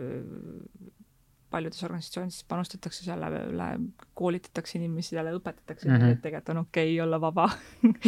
[1.51, 3.69] paljudes organisatsioonides panustatakse selle üle,
[4.19, 6.13] koolitatakse inimesi jälle, õpetatakse mm, -hmm.
[6.13, 7.49] et tegelikult on okei okay olla vaba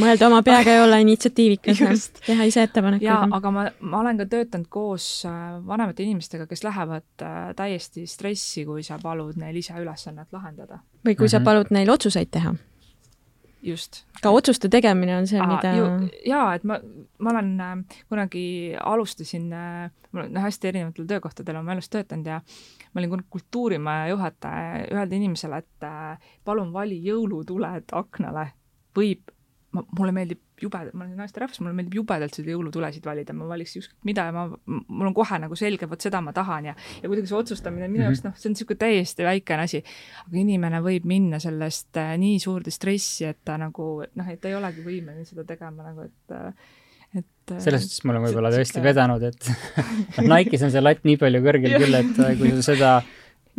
[0.02, 3.08] mõelda oma peaga ja olla initsiatiivikas, teha ise ettepanekuid.
[3.08, 8.06] jaa, aga ma, ma olen ka töötanud koos äh, vanemate inimestega, kes lähevad äh, täiesti
[8.06, 10.78] stressi, kui sa palud neil ise ülesannet lahendada.
[11.04, 11.30] või kui mm -hmm.
[11.30, 11.44] sa mhm.
[11.44, 12.54] palud neil otsuseid teha
[13.62, 14.04] just.
[14.22, 15.72] ka otsuste tegemine on see, mida
[16.26, 16.78] jaa, et ma,
[17.18, 17.72] ma olen äh,
[18.08, 18.44] kunagi
[18.76, 22.40] alustasin äh,, ma olen hästi erinevatel töökohtadel oma elus töötanud ja
[22.94, 28.50] ma olin kultuurimaja juhataja, öelda inimesele, et äh, palun vali jõulutuled aknale,
[28.96, 29.30] võib,
[29.72, 33.76] ma, mulle meeldib jube, ma olen naisterahvas, mulle meeldib jubedalt seda jõulutulesid valida, ma valiks
[33.80, 37.08] ükskõik mida ja ma, mul on kohe nagu selge, vot seda ma tahan ja ja
[37.08, 38.34] kuidagi see otsustamine minu jaoks mm -hmm.
[38.34, 39.82] noh, see on niisugune täiesti väikene asi.
[40.26, 44.48] aga inimene võib minna sellest äh, nii suurde stressi, et ta nagu noh, et ta
[44.48, 46.52] ei olegi võimeline seda tegema nagu, et äh,
[47.14, 49.50] et äh, selles suhtes mul on võib-olla tõesti vedanud, et
[50.30, 52.92] Nike'is on see latt nii palju kõrgel küll, et äh, kui sa seda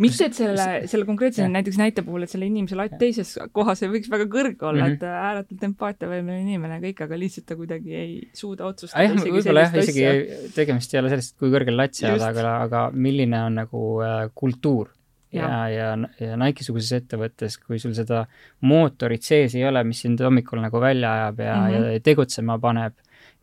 [0.02, 3.92] mitte, et selle, selle konkreetse näiteks näite puhul, et selle inimese latt teises kohas ei
[3.92, 4.96] võiks väga kõrge olla mm, -hmm.
[4.98, 9.66] et äh, ääretult empaatiavõimeline inimene kõik, aga lihtsalt ta kuidagi ei suuda otsustada ah, võib-olla
[9.66, 13.86] jah, isegi tegemist ei ole sellest, kui kõrgel latt seada, aga, aga milline on nagu
[14.06, 14.92] äh, kultuur?
[15.32, 18.26] Ja, ja, ja, ja Nike'i-suguses ettevõttes, kui sul seda
[18.68, 21.94] mootorit sees ei ole, mis sind hommikul nagu välja ajab ja mm, -hmm.
[21.94, 22.98] ja tegutsema paneb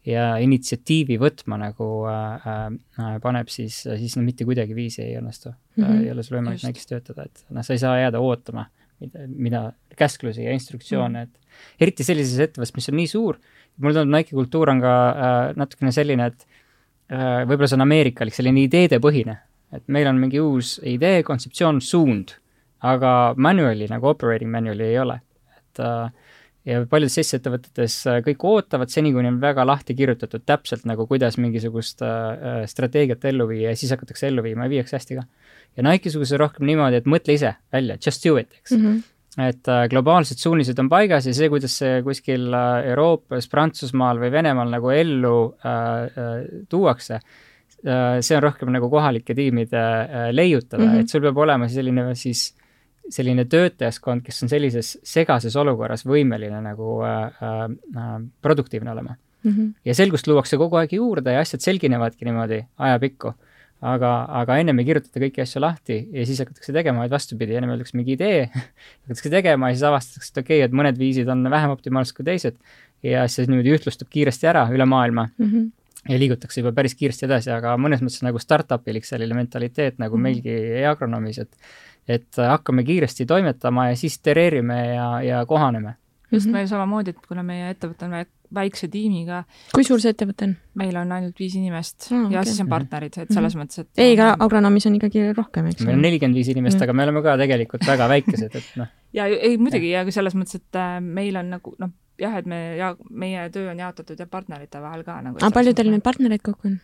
[0.10, 5.84] ja initsiatiivi võtma nagu äh, äh, paneb, siis, siis no mitte kuidagiviisi ei õnnestu mm.
[5.84, 6.04] -hmm.
[6.04, 8.68] ei ole sul võimalik näiteks töötada, et noh, sa ei saa jääda ootama,
[9.00, 9.64] mida, mida
[10.00, 11.40] käsklusi ja instruktsioone mm, -hmm.
[11.80, 13.40] et eriti sellises ettevõttes, mis on nii suur,
[13.78, 16.48] mulle tundub, Nike'i kultuur on ka äh, natukene selline, et
[17.12, 19.38] äh, võib-olla see on ameerikalik, selline ideedepõhine,
[19.76, 22.36] et meil on mingi uus idee, kontseptsioon, suund,
[22.86, 25.20] aga manual'i nagu operating manual'i ei ole,
[25.58, 26.29] et äh,
[26.68, 31.08] ja paljudes sellistes ettevõtetes äh, kõik ootavad seni, kuni on väga lahti kirjutatud täpselt nagu,
[31.08, 35.20] kuidas mingisugust äh, äh, strateegiat ellu viia ja siis hakatakse ellu viima ja viiakse hästi
[35.22, 35.24] ka.
[35.78, 38.86] ja Nike'suguses on rohkem niimoodi, et mõtle ise välja, just do it, eks mm.
[38.86, 44.20] -hmm et äh, globaalsed suunised on paigas ja see, kuidas see kuskil äh, Euroopas, Prantsusmaal
[44.20, 50.30] või Venemaal nagu ellu äh, äh, tuuakse äh,, see on rohkem nagu kohalike tiimide äh,
[50.34, 51.06] leiutada mm, -hmm.
[51.06, 52.50] et sul peab olema selline siis
[53.14, 59.52] selline töötajaskond, kes on sellises segases olukorras võimeline nagu äh, äh, produktiivne olema mm.
[59.52, 59.70] -hmm.
[59.86, 63.34] ja selgust luuakse kogu aeg juurde ja asjad selginevadki niimoodi ajapikku.
[63.82, 67.70] aga, aga ennem ei kirjutata kõiki asju lahti ja siis hakatakse tegema, vaid vastupidi, ennem
[67.72, 68.50] öeldakse mingi idee
[69.02, 72.26] hakatakse tegema ja siis avastatakse, et okei okay,, et mõned viisid on vähem optimaalsed kui
[72.28, 72.58] teised
[73.04, 75.46] ja siis niimoodi ühtlustub kiiresti ära üle maailma mm.
[75.46, 75.70] -hmm
[76.10, 80.20] ja liigutakse juba päris kiiresti edasi, aga mõnes mõttes nagu startup'ilik selline mentaliteet nagu mm
[80.20, 80.24] -hmm.
[80.24, 81.56] meilgi e-agronoomis, et
[82.10, 85.96] et hakkame kiiresti toimetama ja siis itereerime ja, ja kohaneme.
[86.32, 86.54] just mm -hmm.
[86.54, 89.44] meil samamoodi, et kuna meie ettevõte on väikse tiimiga.
[89.74, 90.56] kui suur see ettevõte on?
[90.74, 92.34] meil on ainult viis inimest oh, okay.
[92.34, 93.66] ja siis on partnerid, et selles mm -hmm.
[93.66, 93.90] mõttes, et.
[93.98, 95.86] ei, aga agronoomis on ikkagi rohkem, eks.
[95.86, 96.84] meil on nelikümmend viis inimest mm, -hmm.
[96.84, 100.62] aga me oleme ka tegelikult väga väikesed, et noh ja ei muidugi ja selles mõttes,
[100.62, 104.30] et äh, meil on nagu noh, jah, et me ja meie töö on jaotatud jah,
[104.30, 105.42] partnerite vahel ka nagu.
[105.42, 106.80] aga palju teil neid partnereid kokku on?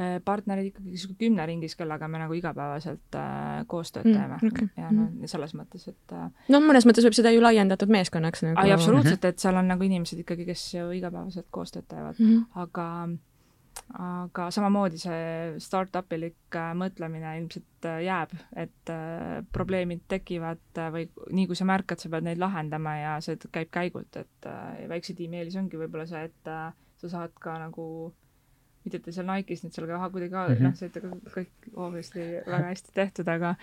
[0.00, 4.68] Äh, partnerid ikkagi niisugune kümne ringis, kellega me nagu igapäevaselt äh, koostööd mm, teeme okay.
[4.80, 8.64] ja noh, selles mõttes, et äh, noh, mõnes mõttes võib seda ju laiendatud meeskonnaks nagu.
[8.72, 12.62] absoluutselt, et seal on nagu inimesed ikkagi, kes ju igapäevaselt koostööd teevad mm, -hmm.
[12.64, 12.86] aga
[14.00, 21.48] aga samamoodi see startup-ilik äh, mõtlemine ilmselt äh, jääb, et äh, probleemid tekivad või nii
[21.50, 24.50] kui sa märkad, sa pead neid lahendama ja see käib käigult, et
[24.90, 26.52] väikse tiimi eelis ongi võib-olla see, et
[27.00, 27.86] sa saad ka nagu
[28.84, 30.62] mitte, et te seal Nike'is nüüd seal ka kuidagi mm -hmm.
[30.64, 30.88] noh, see
[31.34, 33.54] kõik obviously väga hästi tehtud, aga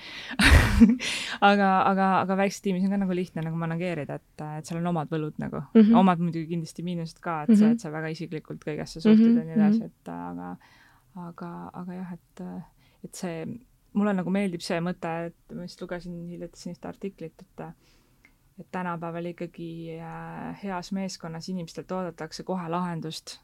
[1.51, 4.91] aga, aga, aga väikses tiimis on ka nagu lihtne nagu manageerida, et, et seal on
[4.93, 5.97] omad võlud nagu mm, -hmm.
[6.03, 7.59] omad muidugi kindlasti miinused ka, et mm -hmm.
[7.59, 9.39] see, et sa väga isiklikult kõigesse suhtud mm -hmm.
[9.39, 10.55] ja nii edasi, et aga,
[11.15, 12.45] aga, aga jah, et,
[13.03, 13.45] et see,
[13.93, 17.69] mulle nagu meeldib see mõte, et ma just lugesin hiljuti sellist artiklit, et
[18.57, 23.37] et tänapäeval ikkagi äh, heas meeskonnas inimestelt oodatakse kohe lahendust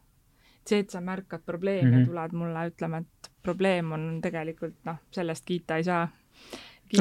[0.70, 2.00] see, et sa märkad probleemi mm -hmm.
[2.00, 2.10] ja mhm.
[2.10, 6.08] tuled mulle ütlema, et probleem on tegelikult noh, sellest kiita ei saa.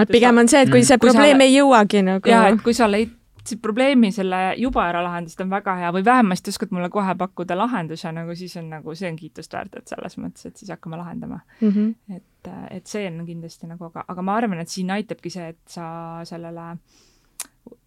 [0.00, 0.86] et pigem on see, et kui mhm.
[0.86, 2.28] see kui probleem sa, ei jõuagi nagu.
[2.28, 3.18] jaa, et kui sa leid
[3.62, 8.12] probleemi selle juba ära lahendasid, on väga hea või vähemasti oskad mulle kohe pakkuda lahenduse,
[8.12, 11.40] nagu siis on nagu, see on kiitust väärt, et selles mõttes, et siis hakkame lahendama
[11.60, 11.68] mm.
[11.68, 12.16] -hmm.
[12.16, 15.58] et, et see on kindlasti nagu, aga, aga ma arvan, et siin aitabki see, et
[15.66, 16.78] sa sellele äh,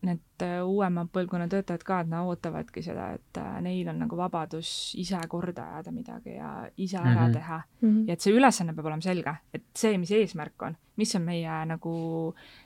[0.05, 4.17] need äh, uuema põlvkonna töötajad ka, et nad ootavadki seda, et äh, neil on nagu
[4.17, 4.69] vabadus
[5.01, 7.33] ise korda ajada midagi ja ise ära mm -hmm.
[7.33, 7.89] teha mm.
[7.89, 8.07] -hmm.
[8.07, 11.65] ja et see ülesanne peab olema selge, et see, mis eesmärk on, mis on meie
[11.65, 11.95] nagu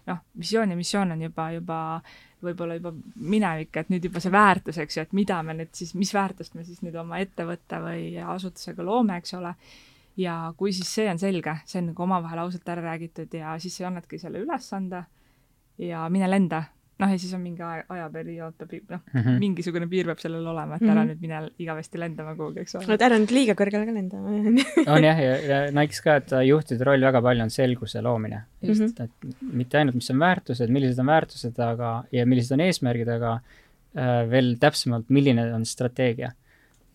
[0.07, 2.01] noh, visioon ja missioon on juba, juba
[2.43, 5.95] võib-olla juba minevik, et nüüd juba see väärtus, eks ju, et mida me nüüd siis,
[5.95, 9.55] mis väärtust me siis nüüd oma ettevõtte või asutusega loome, eks ole
[10.17, 13.77] ja kui siis see on selge, see on nagu omavahel ausalt ära räägitud ja siis
[13.77, 15.03] sa annadki selle ülesande
[15.77, 16.63] ja mine lenda
[16.99, 20.47] noh, ja siis on mingi aja, ajaperiood peab, noh mm -hmm., mingisugune piir peab sellel
[20.51, 21.11] olema, et ära mm -hmm.
[21.11, 22.87] nüüd mine igavesti lendama kuhugi, eks ole.
[22.87, 24.33] no et ära nüüd liiga kõrgele ka lendama
[24.95, 28.43] on jah, ja, ja Nikes ka, et juhtide roll väga palju on selguse loomine.
[28.61, 29.03] just mm, -hmm.
[29.03, 33.39] et mitte ainult, mis on väärtused, millised on väärtused, aga, ja millised on eesmärgid, aga
[33.97, 36.31] äh, veel täpsemalt, milline on strateegia.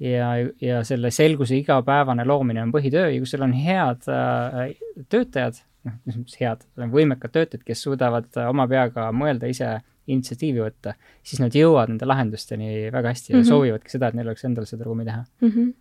[0.00, 0.28] ja,
[0.60, 4.74] ja selle selguse igapäevane loomine on põhitöö ja kui sul on head äh,
[5.08, 10.94] töötajad, noh, mis head, võimekad töötajad, kes suudavad äh, oma peaga mõelda ise initsiatiivi võtta,
[11.22, 13.48] siis nad jõuavad nende lahendusteni väga hästi ja mm -hmm.
[13.48, 15.48] soovivadki seda, et neil oleks endal seda ruumi teha mm.
[15.48, 15.72] -hmm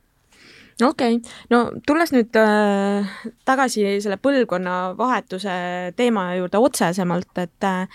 [0.81, 3.11] okei okay., no tulles nüüd äh,
[3.45, 7.87] tagasi selle põlvkonnavahetuse teema juurde otsesemalt, et äh,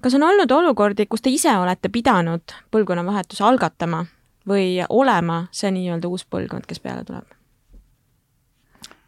[0.00, 4.04] kas on olnud olukordi, kus te ise olete pidanud põlvkonnavahetuse algatama
[4.48, 7.26] või olema see nii-öelda uus põlvkond, kes peale tuleb?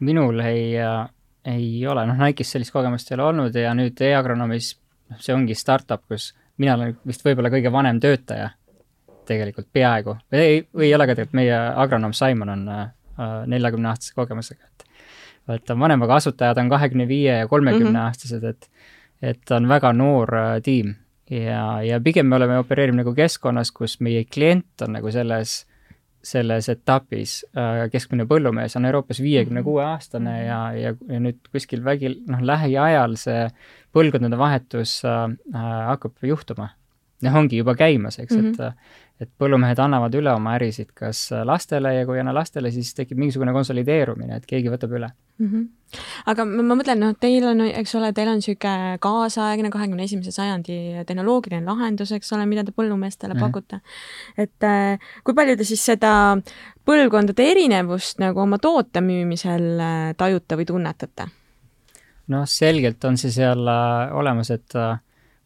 [0.02, 1.06] minul ei äh,,
[1.44, 4.76] ei ole, noh, Nike'is sellist kogemust ei ole olnud ja nüüd e-agronoomis,
[5.10, 8.50] noh, see ongi startup, kus mina olen vist võib-olla kõige vanem töötaja
[9.26, 10.16] tegelikult, peaaegu.
[10.32, 12.88] või ei, või ei ole ka tegelikult, meie agronoom Simon on äh,
[13.46, 14.88] neljakümne äh, aastase kogemusega, et
[15.56, 18.68] et ta on vanem, aga asutajad on kahekümne viie ja kolmekümne aastased, et
[19.22, 20.94] et on väga noor äh, tiim
[21.30, 25.62] ja, ja pigem me oleme, opereerime nagu keskkonnas, kus meie klient on nagu selles
[26.22, 31.82] selles etapis äh, keskmine põllumees on Euroopas viiekümne kuue aastane ja, ja, ja nüüd kuskil
[31.84, 33.40] vägil, noh, lähiajal see
[33.92, 35.24] põlvkondade vahetus äh,
[35.54, 36.70] äh hakkab juhtuma.
[37.22, 38.48] noh, ongi juba käimas, eks mm, -hmm.
[38.48, 42.72] et mhm et põllumehed annavad üle oma ärisid kas lastele ja kui ei anna lastele,
[42.74, 45.48] siis tekib mingisugune konsolideerumine, et keegi võtab üle mm.
[45.48, 46.00] -hmm.
[46.32, 51.04] aga ma, mõtlen, noh, teil on, eks ole, teil on niisugune kaasaegne kahekümne esimese sajandi
[51.06, 53.52] tehnoloogiline lahendus, eks ole, mida te põllumeestele mm -hmm.
[53.52, 53.80] pakute.
[54.36, 56.38] et äh, kui palju te siis seda
[56.88, 61.30] põlvkondade erinevust nagu oma toote müümisel äh, tajute või tunnetate?
[62.30, 64.94] Noh, selgelt on see seal äh, olemas, et äh,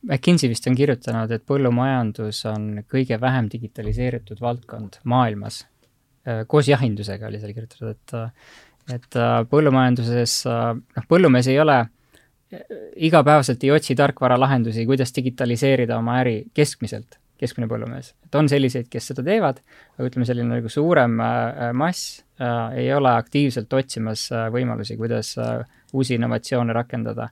[0.07, 5.65] McKinsey vist on kirjutanud, et põllumajandus on kõige vähem digitaliseeritud valdkond maailmas.
[6.27, 8.41] Äh, koos jahindusega oli seal kirjutatud, et,
[8.95, 11.81] et põllumajanduses, noh, põllumees ei ole,
[13.03, 18.14] igapäevaselt ei otsi tarkvaralahendusi, kuidas digitaliseerida oma äri keskmiselt, keskmine põllumees.
[18.25, 19.61] et on selliseid, kes seda teevad,
[19.96, 21.18] aga ütleme, selline nagu suurem
[21.77, 25.61] mass äh, ei ole aktiivselt otsimas äh, võimalusi, kuidas äh,
[25.92, 27.31] uusi innovatsioone rakendada.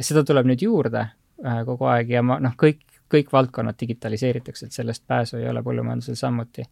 [0.00, 1.10] seda tuleb nüüd juurde
[1.46, 2.80] Äh, kogu aeg ja ma noh, kõik,
[3.12, 6.64] kõik valdkonnad digitaliseeritakse, et sellest pääsu ei ole põllumajandusel samuti.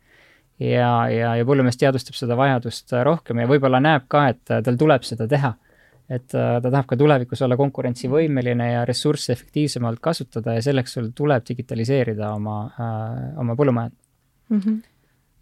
[0.59, 4.63] ja, ja, ja põllumees teadvustab seda vajadust äh, rohkem ja võib-olla näeb ka, et äh,
[4.67, 5.53] tal tuleb seda teha.
[6.09, 11.47] Et ta tahab ka tulevikus olla konkurentsivõimeline ja ressursse efektiivsemalt kasutada ja selleks sul tuleb
[11.49, 14.05] digitaliseerida oma äh,, oma põllumajandust
[14.51, 14.85] mm -hmm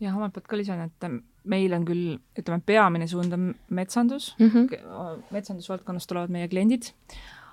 [0.02, 1.06] jah, omalt poolt ka lisan, et
[1.50, 4.32] meil on küll, ütleme, peamine suund on metsandus.
[4.38, 5.22] Mm, -hmm.
[5.34, 6.90] metsandusvaldkonnast tulevad meie kliendid,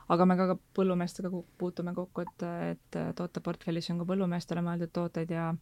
[0.09, 5.53] aga me ka põllumeestega puutume kokku, et, et tooteportfellis on ka põllumeestele mõeldud tooteid ja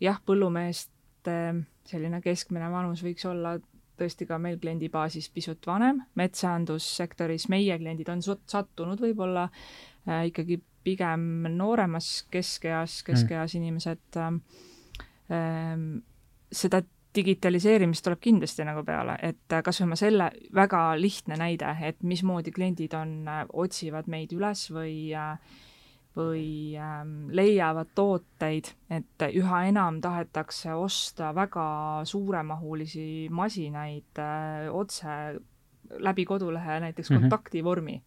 [0.00, 1.38] jah, põllumeeste
[1.86, 3.56] selline keskmine vanus võiks olla
[3.98, 11.46] tõesti ka meil kliendibaasis pisut vanem, metsandussektoris meie kliendid on sattunud võib-olla äh, ikkagi pigem
[11.56, 13.62] nooremas keskeas, keskeas mm.
[13.62, 14.40] inimesed äh,.
[15.26, 16.04] Ähm,
[16.54, 16.78] seda
[17.16, 22.02] digitaliseerimist tuleb kindlasti nagu peale, et äh, kas või ma selle, väga lihtne näide, et
[22.06, 25.36] mismoodi kliendid on, äh, otsivad meid üles või äh,
[26.16, 31.66] või ähm, leiavad tooteid, et üha enam tahetakse osta väga
[32.08, 35.36] suuremahulisi masinaid äh, otse
[35.98, 37.20] läbi kodulehe näiteks mm -hmm.
[37.20, 38.02] kontaktivormi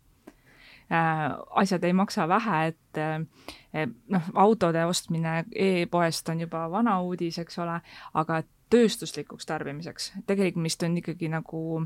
[0.91, 1.38] äh,.
[1.49, 7.60] asjad ei maksa vähe, et äh, noh, autode ostmine e-poest on juba vana uudis, eks
[7.60, 7.82] ole,
[8.14, 11.86] aga tööstuslikuks tarbimiseks, tegelikult vist on ikkagi nagu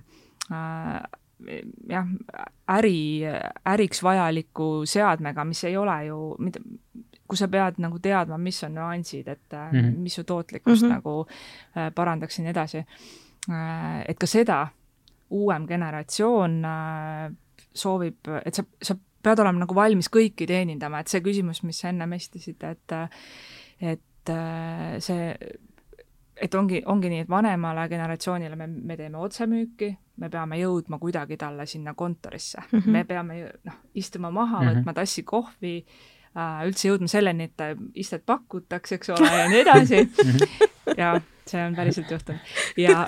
[0.51, 1.03] äh,
[1.89, 2.07] jah,
[2.77, 3.23] äri,
[3.67, 6.61] äriks vajaliku seadmega, mis ei ole ju, mida,
[7.27, 9.97] kus sa pead nagu teadma, mis on nüansid, et mm -hmm.
[9.97, 10.93] mis su tootlikkust mm -hmm.
[10.93, 11.27] nagu
[11.77, 14.05] äh, parandaks ja nii edasi äh,.
[14.07, 14.67] et ka seda
[15.29, 17.33] uuem generatsioon äh,
[17.73, 21.89] soovib, et sa, sa pead olema nagu valmis kõiki teenindama, et see küsimus, mis sa
[21.89, 22.91] ennem esitasid, et
[23.79, 25.35] et äh, see
[26.41, 31.37] et ongi, ongi nii, et vanemale generatsioonile me, me teeme otsemüüki, me peame jõudma kuidagi
[31.37, 32.91] talle sinna kontorisse mm, -hmm.
[32.91, 34.81] me peame noh, istuma maha mm, -hmm.
[34.81, 35.75] võtma tassi kohvi
[36.37, 37.61] äh,, üldse jõudma selleni, et
[37.93, 40.05] istet pakutakse, eks ole, ja nii edasi
[40.93, 40.99] mhm.
[41.01, 41.13] ja
[41.49, 42.39] see on päriselt juhtunud.
[42.77, 43.07] ja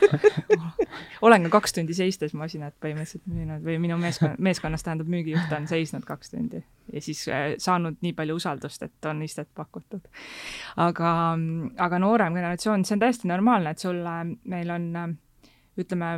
[1.21, 5.67] olen ka kaks tundi seistes masinat põhimõtteliselt müünud või minu meeskonna, meeskonnas tähendab müügijuht on
[5.71, 6.63] seisnud kaks tundi
[6.93, 10.07] ja siis äh, saanud nii palju usaldust, et on istet pakutud.
[10.77, 11.11] aga,
[11.77, 14.89] aga noorem generatsioon, see on täiesti normaalne, et sulle, meil on
[15.79, 16.09] ütleme,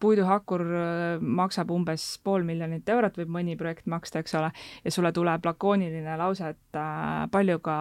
[0.00, 4.52] puiduhakur äh, maksab umbes pool miljonit eurot, võib mõni projekt maksta, eks ole,
[4.84, 7.78] ja sulle tuleb lakooniline lause, et äh, palju ka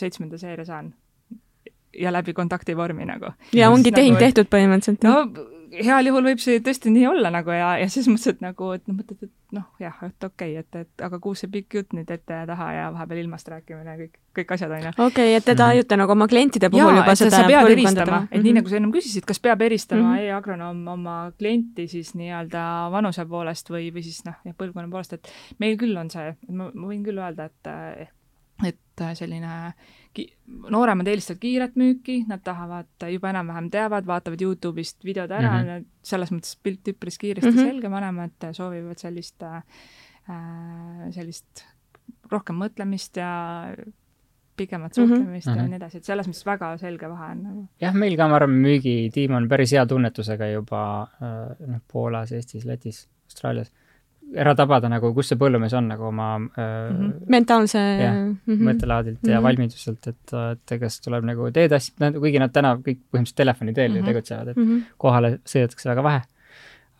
[0.00, 0.94] seitsmenda seeria saan
[1.96, 3.32] ja läbi kontaktivormi nagu.
[3.52, 5.04] ja ongi tehing nagu, tehtud põhimõtteliselt.
[5.04, 8.70] no heal juhul võib see tõesti nii olla nagu ja, ja selles mõttes, et nagu,
[8.76, 11.78] et noh, mõtled, et noh, jah, et okei okay,, et, et aga kuhu see pikk
[11.78, 14.92] jutt nüüd ette ja taha ja vahepeal ilmast rääkimine ja kõik, kõik asjad, on ju.
[14.96, 16.02] okei okay,, et te tajute mm.
[16.02, 18.42] nagu oma klientide puhul ja, juba seda sa pead eristama, et mm -hmm.
[18.42, 18.58] nii mhm.
[18.60, 20.28] nagu sa ennem küsisid, kas peab eristama mm -hmm.
[20.28, 25.32] e-agronoom oma klienti siis nii-öelda vanuse poolest või, või siis noh, jah, põlvkonna poolest, et
[25.58, 28.08] meil küll on see, et ma, võin küll öelda, et eh,
[28.68, 29.97] et selline ki-,
[30.46, 35.86] nooremad eelistavad kiiret müüki, nad tahavad, juba enam-vähem teavad, vaatavad Youtube'ist videod ära mm, -hmm.
[36.02, 37.70] selles mõttes pilt üpris kiiresti mm -hmm.
[37.70, 39.62] selge, vanemad soovivad sellist äh,,
[41.10, 41.64] sellist
[42.32, 43.32] rohkem mõtlemist ja
[44.58, 45.08] pikemat mhm.
[45.08, 45.56] suhtlemist mm -hmm.
[45.56, 45.70] ja mhm.
[45.70, 47.66] nii edasi, et selles mõttes väga selge vahe on nagu.
[47.80, 52.64] jah, meil ka, ma arvan, müügitiim on päris hea tunnetusega juba äh, noh, Poolas, Eestis,
[52.64, 53.72] Lätis, Austraalias
[54.36, 57.12] ära tabada nagu, kus see põllumees on nagu oma mm -hmm.
[57.32, 58.64] mentaalse jah, mm -hmm.
[58.68, 59.32] mõttelaadilt mm -hmm.
[59.32, 59.44] ja mhm.
[59.44, 63.94] valmiduselt, et, et kas tuleb nagu teetassi, kuigi nad täna kõik põhimõtteliselt telefoni teel ju
[63.94, 64.08] mm -hmm.
[64.08, 64.82] tegutsevad, et mm -hmm.
[64.98, 66.22] kohale sõidetakse väga vähe.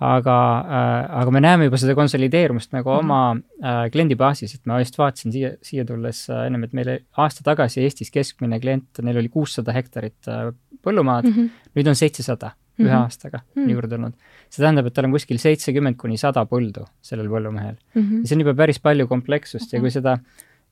[0.00, 3.00] aga äh,, aga me näeme juba seda konsolideerumist nagu mm -hmm.
[3.00, 7.40] oma äh, kliendibaasis, et ma just vaatasin siia, siia tulles äh, ennem, et meil aasta
[7.44, 11.50] tagasi Eestis keskmine klient, neil oli kuussada hektarit äh, põllumaad mm, -hmm.
[11.74, 12.88] nüüd on seitsesada mm -hmm.
[12.88, 13.70] ühe aastaga mm -hmm.
[13.72, 14.12] juurde tulnud.
[14.50, 18.02] see tähendab, et tal on kuskil seitsekümmend kuni sada põldu sellel põllumehel mm.
[18.02, 18.20] -hmm.
[18.20, 20.18] ja see on juba päris palju komplekssust ja kui seda,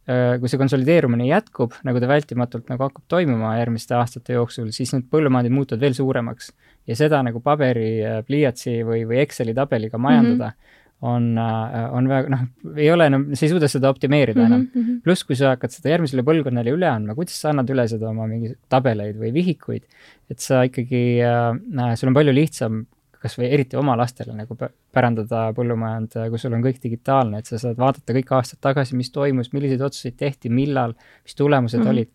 [0.09, 4.94] äh, kui see konsolideerumine jätkub, nagu ta vältimatult nagu hakkab toimuma järgmiste aastate jooksul, siis
[4.94, 6.52] need põllumaadid muutuvad veel suuremaks.
[6.86, 11.92] ja seda nagu paberi, äh, pliiatsi või, või Exceli tabeliga majandada mm, -hmm on, äh,
[11.92, 12.44] on väga, noh,
[12.80, 14.55] ei ole enam, sa ei suuda seda optimeerida mm -hmm.
[14.55, 14.66] enam.
[14.74, 14.99] Mhm.
[15.05, 18.26] pluss, kui sa hakkad seda järgmisele põlvkonnale üle andma, kuidas sa annad üle seda oma
[18.26, 19.84] mingi tabeleid või vihikuid,
[20.30, 22.86] et sa ikkagi äh,, sul on palju lihtsam
[23.20, 24.57] kas või eriti oma lastele nagu
[24.92, 29.11] pärandada põllumajand, kus sul on kõik digitaalne, et sa saad vaadata kõik aastad tagasi, mis
[29.11, 30.94] toimus, milliseid otsuseid tehti, millal,
[31.24, 31.90] mis tulemused mm -hmm.
[31.90, 32.11] olid.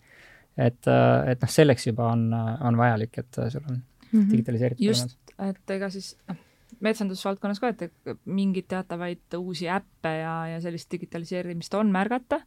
[0.57, 3.81] et, äh, et noh, selleks juba on, on vajalik, et sul on mm
[4.21, 4.31] -hmm.
[4.31, 4.85] digitaliseeritud.
[4.85, 6.37] just, et ega siis noh
[6.85, 12.43] metsandusvaldkonnas ka, et mingeid teatavaid uusi äppe ja, ja sellist digitaliseerimist on märgata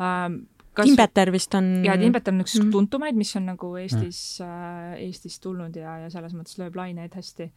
[0.00, 0.44] ähm,.
[0.72, 0.88] Kas...
[0.88, 1.66] Timbeter vist on.
[1.84, 2.70] jaa, Timbeter on üks mm.
[2.72, 7.12] tuntumaid, mis on nagu Eestis mm., äh, Eestis tulnud ja, ja selles mõttes lööb laineid
[7.12, 7.50] hästi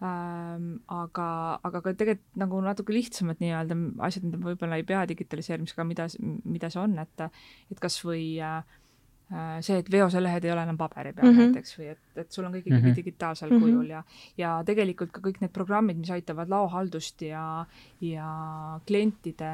[0.00, 0.70] ähm,.
[0.88, 1.26] aga,
[1.68, 3.76] aga ka tegelikult nagu natuke lihtsamad nii-öelda
[4.08, 6.08] asjad, mida võib-olla ei pea digitaliseerimisega, mida,
[6.48, 7.26] mida see on, et,
[7.68, 8.85] et kas või äh, Äh,
[9.26, 11.48] see, et veoselehed ei ole enam paberi peal mm -hmm.
[11.50, 12.96] näiteks või et, et sul on kõik ikkagi mm -hmm.
[12.96, 13.62] digitaalsel mm -hmm.
[13.62, 14.02] kujul ja,
[14.38, 17.66] ja tegelikult ka kõik need programmid, mis aitavad laohaldust ja,
[18.00, 18.28] ja
[18.86, 19.50] klientide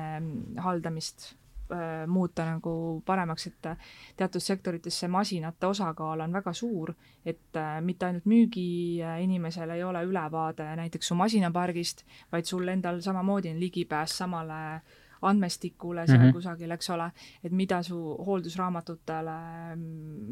[0.59, 1.35] haldamist
[1.73, 3.69] äh, muuta nagu paremaks, et
[4.17, 6.95] teatud sektorites see masinate osakaal on väga suur,
[7.25, 13.51] et äh, mitte ainult müügiinimesel ei ole ülevaade näiteks su masinapargist, vaid sul endal samamoodi
[13.51, 14.83] on ligipääs samale
[15.23, 16.29] andmestikule seal mm Mhm.
[16.31, 16.35] -hmm.
[16.35, 17.11] kusagil, eks ole,
[17.45, 17.97] et mida su
[18.27, 19.37] hooldusraamatutele,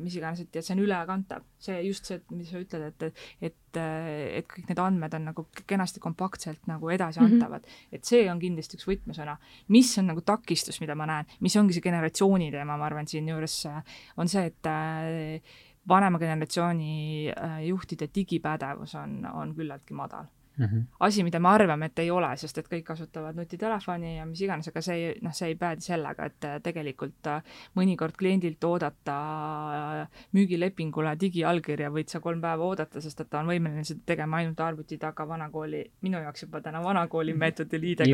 [0.03, 1.43] mis iganes, et ja see on ülekantav.
[1.59, 3.03] see, just see, mis sa ütled, et,
[3.41, 7.68] et, et kõik need andmed on nagu kenasti kompaktselt nagu edasiantavad mm.
[7.68, 7.88] -hmm.
[7.93, 9.36] et see on kindlasti üks võtmesõna.
[9.68, 13.66] mis on nagu takistus, mida ma näen, mis ongi see generatsiooni teema, ma arvan, siinjuures
[14.16, 15.41] on see, et äh,
[15.88, 20.26] vanema generatsiooni äh, juhtide digipädevus on, on küllaltki madal
[20.61, 20.67] mm.
[20.67, 20.83] -hmm.
[21.01, 24.69] asi, mida me arvame, et ei ole, sest et kõik kasutavad nutitelefoni ja mis iganes,
[24.69, 27.43] aga see ei, noh, see ei päädi sellega, et äh, tegelikult äh,
[27.77, 29.17] mõnikord kliendilt oodata
[30.03, 34.43] äh, müügilepingule digiallkirja võid sa kolm päeva oodata, sest et ta on võimeline seda tegema
[34.43, 38.07] ainult arvuti taga vanakooli, minu jaoks juba täna vanakooli meetodil ID-ga.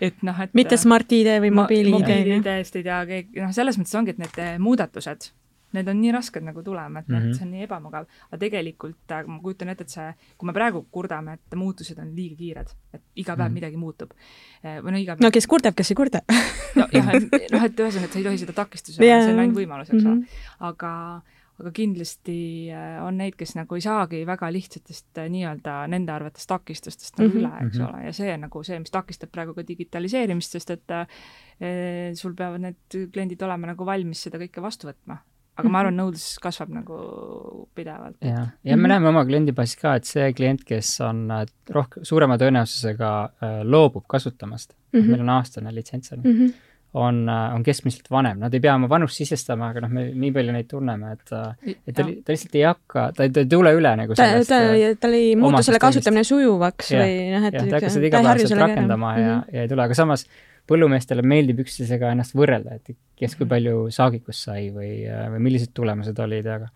[0.00, 1.94] Et noh, et mitte Smart-ID või mobiil-ID.
[2.00, 5.30] mobiil-ID-st ei tea keegi, noh, selles mõttes ongi, et need muudatused
[5.74, 7.36] need on nii rasked nagu tulema, et mm -hmm.
[7.36, 8.06] see on nii ebamugav.
[8.30, 10.08] aga tegelikult ma kujutan ette, et see,
[10.38, 13.54] kui me praegu kurdame, et muutused on liiga kiired, et iga päev mm -hmm.
[13.54, 14.10] midagi muutub.
[14.64, 15.26] või no iga päev.
[15.26, 16.20] no kes kurdab, kes ei kurda
[16.76, 17.06] no jah,
[17.52, 20.04] noh, et ühesõnaga, et sa ei tohi seda takistusena yeah., see on ainult võimalus, eks
[20.04, 20.68] ole mm -hmm..
[20.70, 21.22] aga
[21.60, 22.36] aga kindlasti
[23.04, 27.44] on neid, kes nagu ei saagi väga lihtsatest nii-öelda nende arvates takistustest nagu mm -hmm.
[27.44, 30.96] üle, eks ole, ja see on nagu see, mis takistab praegu ka digitaliseerimist, sest et
[31.60, 31.70] e,
[32.18, 35.20] sul peavad need kliendid olema nagu valmis seda kõike vastu võtma
[35.54, 36.98] aga ma arvan, nõudlus kasvab nagu
[37.76, 38.18] pidevalt.
[38.20, 38.92] ja, ja me -hmm.
[38.94, 41.26] näeme oma kliendibaasis ka, et see klient, kes on
[41.70, 45.10] rohkem, suurema tõenäosusega äh, loobub kasutamast mm, -hmm.
[45.10, 46.52] meil on aastane litsents on mm, -hmm.
[46.94, 50.52] on, on keskmiselt vanem, nad ei pea oma vanust sisestama, aga noh, me nii palju
[50.52, 51.32] neid tunneme, et,
[51.86, 54.48] et ta, ta lihtsalt ei hakka, ta, ta ei tule üle nagu sellest.
[54.48, 57.78] ta, ta, tal ei muutu selle kasutamine sujuvaks ja, või noh, et ja, ta ei
[57.78, 59.28] hakka seda igapäevaselt rakendama mm -hmm.
[59.28, 60.26] ja, ja ei tule, aga samas
[60.70, 65.04] põllumeestele meeldib üksteisega ennast võrrelda, et kes kui palju saagikust sai või,
[65.34, 66.70] või millised tulemused olid, aga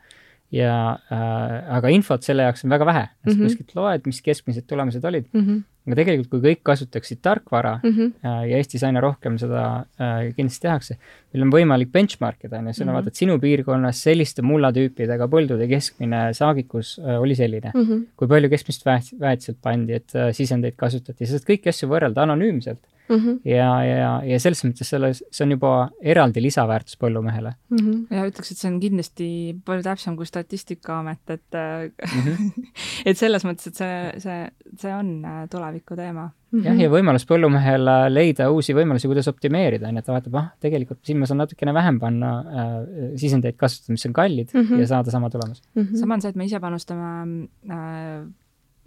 [0.54, 0.74] ja
[1.12, 3.42] äh, aga infot selle jaoks on väga vähe, sa mm -hmm.
[3.44, 5.40] kuskilt loed, mis keskmised tulemused olid mm.
[5.40, 5.62] -hmm.
[5.86, 8.12] aga tegelikult, kui kõik kasutaksid tarkvara mm -hmm.
[8.24, 10.98] äh, ja Eestis aina rohkem seda äh, kindlasti tehakse,
[11.34, 12.98] meil on võimalik benchmark ida, on ju, sa mm -hmm.
[12.98, 17.82] vaatad sinu piirkonnas selliste mullatüüpidega põldude keskmine saagikus äh, oli selline mm.
[17.82, 18.04] -hmm.
[18.16, 22.24] kui palju keskmist väet-, väetiselt pandi, et äh, sisendeid kasutati, sa saad kõiki asju võrrelda
[22.24, 23.16] anonüümselt mm.
[23.16, 23.40] -hmm.
[23.44, 27.76] ja, ja, ja selles mõttes selles, see on juba eraldi lisaväärtus põllumehele mm.
[27.76, 28.16] -hmm.
[28.16, 29.28] ja ütleks, et see on kindlasti
[29.64, 32.68] palju täpsem kui Statistikaamet, et mm -hmm.
[33.08, 36.58] et selles mõttes, et see, see, see on tuleviku teema mm.
[36.58, 36.66] -hmm.
[36.66, 40.50] jah, ja võimalus põllumehel leida uusi võimalusi, kuidas optimeerida, on ju, et ta vaatab, ah,
[40.60, 42.74] tegelikult siin ma saan natukene vähem panna äh,
[43.20, 44.80] sisendeid kasutada, mis on kallid mm -hmm.
[44.80, 45.82] ja saada sama tulemus mm.
[45.82, 45.96] -hmm.
[45.96, 48.28] sama on see, et me ise panustame äh,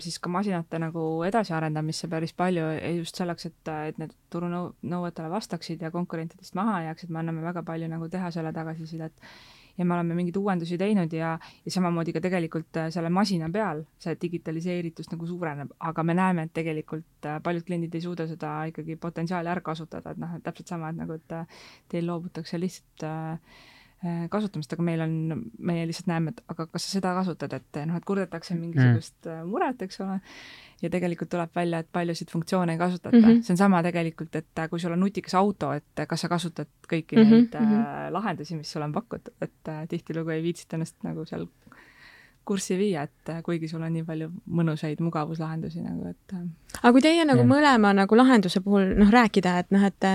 [0.02, 2.66] siis ka masinate nagu edasiarendamisse päris palju
[2.98, 7.44] just selleks, et, et need turunõuetele vastaksid ja konkurentidest maha ei jääks, et me anname
[7.46, 9.14] väga palju nagu tehasele tagasisidet
[9.78, 11.34] ja me oleme mingeid uuendusi teinud ja,
[11.66, 16.54] ja samamoodi ka tegelikult selle masina peal see digitaliseeritus nagu suureneb, aga me näeme, et
[16.54, 20.92] tegelikult paljud kliendid ei suuda seda ikkagi potentsiaali ära kasutada, et noh, et täpselt sama,
[20.92, 21.38] et nagu, et
[21.92, 23.62] teil loobutakse lihtsalt äh,
[24.34, 28.00] kasutamist, aga meil on, meie lihtsalt näeme, et aga kas sa seda kasutad, et noh,
[28.00, 29.50] et kurdetakse mingisugust mm.
[29.52, 30.16] muret, eks ole,
[30.82, 33.24] ja tegelikult tuleb välja, et paljusid funktsioone ei kasutata mm.
[33.24, 33.42] -hmm.
[33.46, 37.18] see on sama tegelikult, et kui sul on nutikas auto, et kas sa kasutad kõiki
[37.18, 37.32] mm -hmm.
[37.32, 38.14] neid mm -hmm.
[38.18, 41.48] lahendusi, mis sulle on pakutud, et äh, tihtilugu ei viitsita ennast nagu seal
[42.46, 46.34] kurssi viia, et äh, kuigi sul on nii palju mõnusaid mugavuslahendusi nagu, et.
[46.34, 46.48] Äh.
[46.82, 47.48] aga kui teie nagu ja.
[47.48, 50.08] mõlema nagu lahenduse puhul noh, rääkida, et noh, et,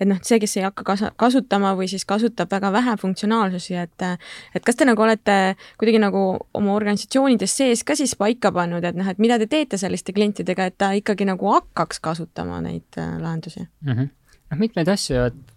[0.00, 4.06] et noh, see, kes ei hakka kas-, kasutama või siis kasutab väga vähe funktsionaalsusi, et
[4.06, 6.22] et kas te nagu olete kuidagi nagu
[6.54, 10.70] oma organisatsioonides sees ka siis paika pannud, et noh, et mida te teete selliste klientidega,
[10.70, 13.92] et ta ikkagi nagu hakkaks kasutama neid äh, lahendusi mm?
[13.92, 14.08] -hmm.
[14.52, 15.55] noh, mitmeid asju, et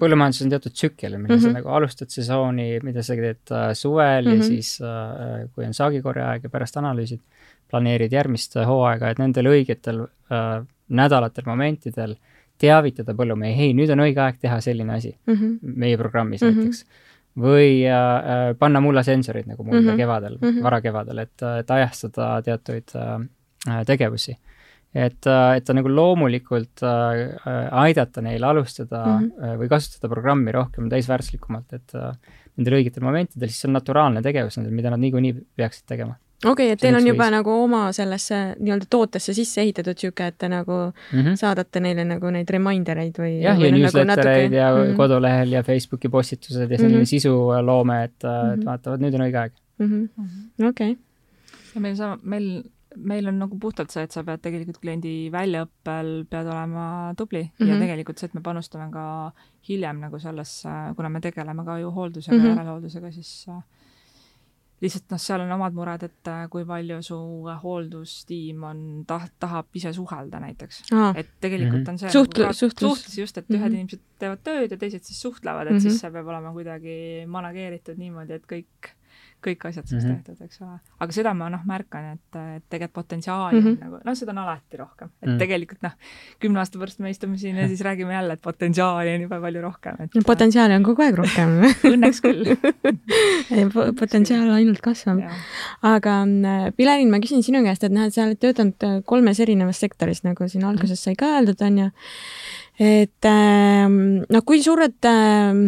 [0.00, 1.42] põllumajanduses on teatud tsükkel, mille mm -hmm.
[1.42, 4.36] sa nagu alustad sesooni, mida sa teed äh, suvel mm -hmm.
[4.36, 7.20] ja siis äh, kui on saagikorje aeg ja pärast analüüsid,
[7.70, 12.16] planeerid järgmist äh, hooaega, et nendel õigetel äh, nädalatel, momentidel
[12.58, 15.58] teavitada põllumehi, hei, nüüd on õige aeg teha selline asi mm -hmm.
[15.62, 16.56] meie programmis mm -hmm.
[16.56, 16.86] näiteks.
[17.36, 19.96] või äh, panna mullasensorid nagu mulda mm -hmm.
[19.96, 20.62] kevadel mm, -hmm.
[20.62, 24.36] varakevadel, et, et ajastada teatuid äh, tegevusi
[24.94, 27.46] et, äh, et ta nagu loomulikult äh,
[27.84, 29.62] aidata neil alustada mm -hmm.
[29.62, 32.12] või kasutada programmi rohkem täisväärtuslikumalt, et äh,
[32.56, 36.14] nendel õigetel momentidel, siis see on naturaalne tegevus nendel, mida nad niikuinii peaksid tegema.
[36.44, 37.32] okei okay,, et teil on juba viis.
[37.32, 41.36] nagu oma sellesse nii-öelda tootesse sisse ehitatud niisugune, et te nagu mm -hmm.
[41.40, 43.40] saadate neile nagu neid reminder eid või?
[43.42, 44.56] jah, ja newslettereid nagu natuke...
[44.56, 44.96] ja mm -hmm.
[44.96, 47.14] kodulehel ja Facebooki postitused ja selline mm -hmm.
[47.16, 48.52] sisuloome, et mm, -hmm.
[48.52, 48.66] et mhm.
[48.66, 50.68] vaatavad, nüüd on õige aeg mm -hmm..
[50.68, 50.96] okei
[51.74, 52.62] ja meil sama, meil
[52.96, 57.50] meil on nagu puhtalt see, et sa pead tegelikult kliendi väljaõppel, pead olema tubli mm
[57.58, 57.68] -hmm.
[57.68, 57.82] ja mhm.
[57.82, 59.32] tegelikult see, et me panustame ka
[59.68, 62.48] hiljem nagu sellesse, kuna me tegeleme ka ju hooldusega mm, -hmm.
[62.56, 63.46] järelhooldusega, siis
[64.84, 67.16] lihtsalt noh, seal on omad mured, et äh, kui palju su
[67.62, 71.12] hooldustiim on, taht-, tahab ise suhelda näiteks Aa.
[71.16, 71.88] et tegelikult Mhm.
[71.90, 72.98] on see Suhtlu- nagu, suhtlus.
[72.98, 73.74] suhtlus just, et ühed Mhm.
[73.74, 75.80] inimesed teevad tööd ja teised siis suhtlevad, et Mhm.
[75.80, 78.92] siis see peab olema kuidagi manageeritud niimoodi, et kõik,
[79.44, 80.14] kõik asjad saaks Mhm.
[80.24, 80.78] tehtud, eks ole.
[81.00, 83.68] aga seda ma noh, märkan, et, et tegelikult potentsiaali Mhm.
[83.68, 85.10] on nagu, noh, seda on alati rohkem.
[85.22, 85.38] et Mhm.
[85.38, 85.92] tegelikult noh,
[86.40, 89.62] kümne aasta pärast me istume siin ja siis räägime jälle, et potentsiaali on jube palju
[89.62, 91.60] rohkem, et potentsiaali on kogu aeg rohkem
[91.94, 92.44] õnneks küll
[94.00, 95.20] potentsiaal ainult kasvab.
[95.82, 99.40] Aga äh, Pilerin, ma küsin sinu käest, et noh, et sa oled töötanud äh, kolmes
[99.40, 101.90] erinevas sektoris, nagu siin alguses sai ka öeldud, on ju.
[102.80, 105.60] Et noh, kui suured ähm,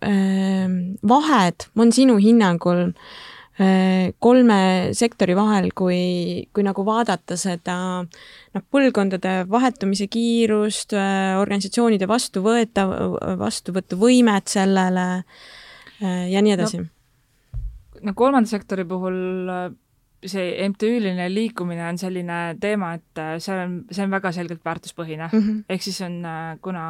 [0.00, 2.86] ähm, vahed on sinu hinnangul
[3.60, 4.60] äh, kolme
[4.96, 10.96] sektori vahel, kui, kui nagu vaadata seda noh, põlvkondade vahetumise kiirust,
[11.40, 12.96] organisatsioonide vastuvõetav,
[13.44, 16.90] vastuvõtuvõimet sellele äh, ja nii edasi no,?
[18.04, 19.68] no kolmanda sektori puhul äh,
[20.26, 25.28] see MTÜ-line liikumine on selline teema, et äh, see on, see on väga selgelt väärtuspõhine
[25.32, 25.38] mm.
[25.38, 25.64] Mm -hmm.
[25.68, 26.86] ehk siis on, äh, kuna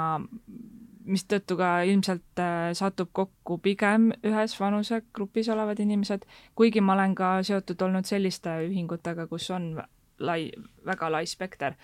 [1.04, 6.24] mistõttu ka ilmselt äh, satub kokku pigem ühes vanusegrupis olevad inimesed,
[6.54, 9.82] kuigi ma olen ka seotud olnud selliste ühingutega, kus on
[10.18, 10.50] lai,
[10.86, 11.74] väga lai spekter.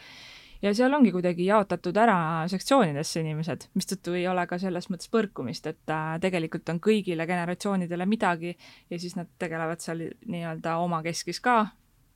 [0.63, 5.67] Ja seal ongi kuidagi jaotatud ära sektsioonidesse inimesed, mistõttu ei ole ka selles mõttes põrkumist,
[5.71, 8.55] et äh, tegelikult on kõigile generatsioonidele midagi
[8.91, 11.59] ja siis nad tegelevad seal nii-öelda omakeskis ka,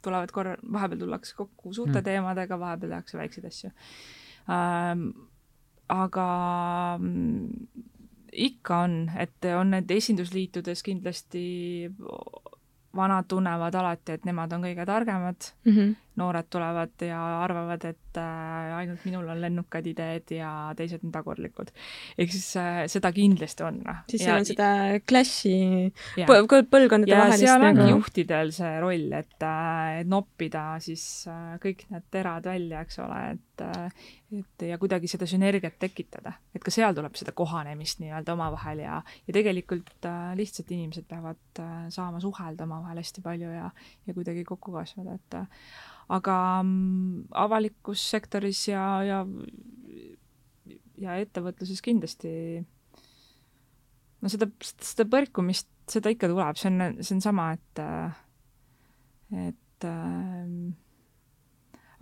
[0.05, 2.05] tulevad korra, vahepeal tullakse kokku suurte mm.
[2.11, 3.73] teemadega, vahepeal tehakse väikseid asju
[4.53, 5.09] ähm,
[5.89, 6.29] aga
[7.01, 7.49] mm,
[8.33, 11.45] ikka on, et on need esindusliitudes kindlasti
[12.97, 15.73] vanad tunnevad alati, et nemad on kõige targemad mm.
[15.73, 15.95] -hmm.
[16.21, 21.73] Noored tulevad ja arvavad, et äh, ainult minul on lennukad ideed ja teised on tagurlikud.
[22.19, 23.81] ehk siis äh, seda kindlasti on.
[23.87, 24.03] noh.
[24.11, 24.69] siis seal on seda
[25.09, 25.55] clash'i
[26.27, 31.07] põlvkondade ja vahelist seal ongi nagu juhtidel see roll, et, äh, noppida siis
[31.63, 33.65] kõik need terad välja, eks ole, et
[34.35, 38.97] et ja kuidagi seda sünergiat tekitada, et ka seal tuleb seda kohanemist nii-öelda omavahel ja,
[39.29, 41.63] ja tegelikult lihtsalt inimesed peavad
[41.95, 43.69] saama suhelda omavahel hästi palju ja,
[44.09, 45.39] ja kuidagi kokku kasvada, et
[46.13, 49.25] aga mm, avalikus sektoris ja, ja
[51.01, 52.31] ja ettevõtluses kindlasti
[54.23, 57.83] no seda, seda põrkumist, seda ikka tuleb, see on, see on sama, et
[59.35, 59.89] et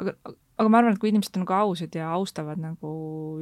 [0.03, 0.15] aga,
[0.61, 2.93] aga ma arvan, et kui inimesed on ka ausad ja austavad nagu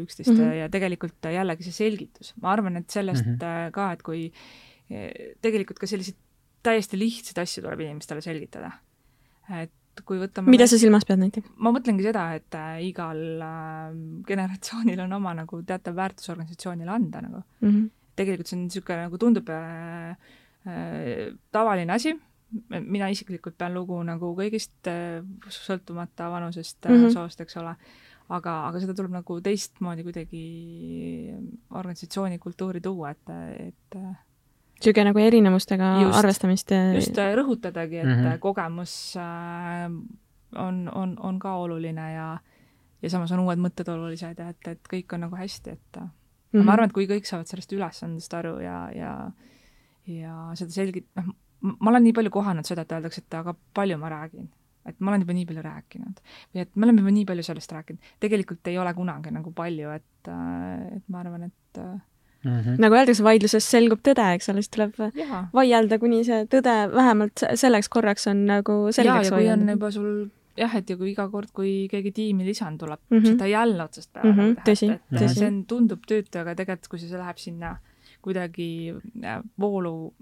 [0.05, 0.59] üksteist mm -hmm.
[0.63, 3.73] ja tegelikult jällegi see selgitus, ma arvan, et sellest mm -hmm.
[3.73, 4.33] ka, et kui
[5.43, 6.17] tegelikult ka selliseid
[6.63, 8.71] täiesti lihtsaid asju tuleb inimestele selgitada.
[9.51, 9.73] et
[10.07, 11.53] kui võtame mida sa silmas pead näiteks?
[11.63, 13.95] ma mõtlengi seda, et äh, igal äh,
[14.27, 17.69] generatsioonil on oma nagu teatav väärtus organisatsioonile anda nagu mm.
[17.69, 17.89] -hmm.
[18.17, 20.11] tegelikult see on niisugune nagu tundub äh,
[20.67, 22.15] äh, tavaline asi,
[22.69, 27.13] mina isiklikult pean lugu nagu kõigist äh, sõltumata vanusest mm, -hmm.
[27.13, 27.75] soost, eks ole,
[28.29, 30.45] aga, aga seda tuleb nagu teistmoodi kuidagi
[31.71, 33.31] organisatsiooni kultuuri tuua, et,
[33.69, 34.01] et
[34.81, 36.73] niisugune nagu erinevustega just, arvestamist.
[36.95, 38.39] just rõhutadagi, et mm -hmm.
[38.39, 39.91] kogemus äh,
[40.57, 42.39] on, on, on ka oluline ja,
[43.03, 46.09] ja samas on uued mõtted olulised ja et, et kõik on nagu hästi, et mm
[46.53, 46.65] -hmm.
[46.65, 49.31] ma arvan, et kui kõik saavad sellest ülesandest aru ja, ja,
[50.07, 53.99] ja seda selgit-, noh, ma olen nii palju kohanud seda, et öeldakse, et aga palju
[53.99, 54.49] ma räägin.
[54.87, 56.21] et ma olen juba nii palju rääkinud
[56.55, 58.01] või et me oleme juba nii palju sellest rääkinud.
[58.21, 60.29] tegelikult ei ole kunagi nagu palju, et,
[60.97, 61.83] et ma arvan, et
[62.45, 62.77] Mm -hmm.
[62.81, 65.45] nagu öeldakse, vaidluses selgub tõde, eks ole, siis tuleb ja.
[65.53, 70.13] vaielda, kuni see tõde vähemalt selleks korraks on nagu selgeks ja kui on juba sul
[70.57, 73.19] jah, et ja kui iga kord, kui keegi tiimi lisand tuleb mm.
[73.19, 73.27] -hmm.
[73.35, 74.63] seda jälle otsast peale mm -hmm.
[74.65, 75.35] teha, et, et tõsi.
[75.35, 77.77] see on, tundub tüütu, aga tegelikult, kui see läheb sinna
[78.23, 78.95] kuidagi
[79.59, 80.15] voolu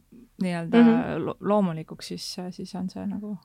[0.42, 1.24] nii-öelda mm -hmm.
[1.24, 3.38] lo loomulikuks, siis, siis on see nagu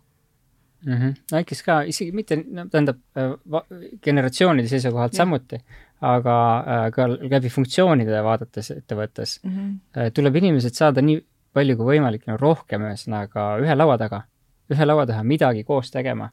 [0.85, 0.93] mm.
[0.93, 1.13] -hmm.
[1.31, 2.97] väikest ka, isegi mitte, no tähendab,
[4.03, 5.17] generatsioonide seisukohalt ja.
[5.17, 5.59] samuti,
[6.03, 10.11] aga äh, ka läbi funktsioonide vaadates ettevõttes mm -hmm.
[10.15, 11.21] tuleb inimesed saada nii
[11.53, 14.23] palju kui võimalik, no rohkem ühesõnaga ühe laua taga,
[14.73, 16.29] ühe laua taha midagi koos tegema,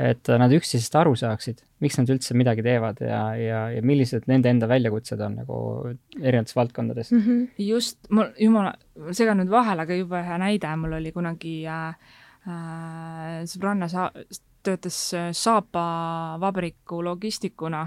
[0.00, 4.48] et nad üksteisest aru saaksid, miks nad üldse midagi teevad ja, ja, ja millised nende
[4.48, 5.58] enda väljakutsed on nagu
[6.22, 7.20] erinevates valdkondades mm.
[7.26, 7.48] -hmm.
[7.66, 8.72] just, mul, jumala,
[9.10, 12.14] segan nüüd vahele, aga jube hea näide, mul oli kunagi äh,
[12.48, 14.12] äh, sõbranna sa-,
[14.62, 14.98] töötas
[15.36, 15.84] Saapa
[16.40, 17.86] vabriku logistikuna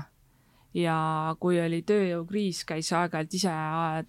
[0.75, 0.95] ja
[1.39, 3.51] kui oli tööjõukriis, käis aeg-ajalt ise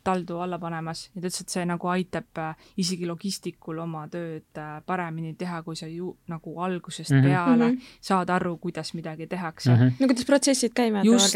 [0.04, 2.40] taldu alla panemas ja ta ütles, et see nagu aitab
[2.82, 7.28] isegi logistikul oma tööd paremini teha, kui sa ju nagu algusest mm -hmm.
[7.28, 7.94] peale mm -hmm.
[8.00, 9.76] saad aru, kuidas midagi tehakse mm.
[9.76, 9.92] -hmm.
[10.00, 11.34] no kuidas protsessid käivad just,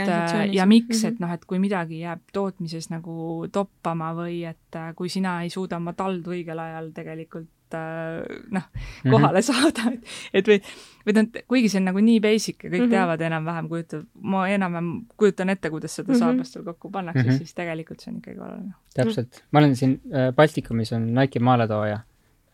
[0.53, 1.13] ja miks mm, -hmm.
[1.13, 5.77] et noh, et kui midagi jääb tootmises nagu toppama või et kui sina ei suuda
[5.77, 8.67] oma taldu õigel ajal tegelikult äh, noh,
[9.11, 9.63] kohale mm -hmm.
[9.63, 10.59] saada, et, et või,
[11.07, 12.97] või tähendab, kuigi see on nagu nii basic ja kõik mm -hmm.
[12.97, 16.19] teavad enam-vähem, kujutab, ma enam-vähem kujutan ette, kuidas seda mm -hmm.
[16.19, 17.39] saabastel kokku pannakse mm, -hmm.
[17.39, 18.75] siis tegelikult see on ikkagi oluline.
[18.95, 22.01] täpselt, ma olen siin äh, Baltikumis on Nike maaletooja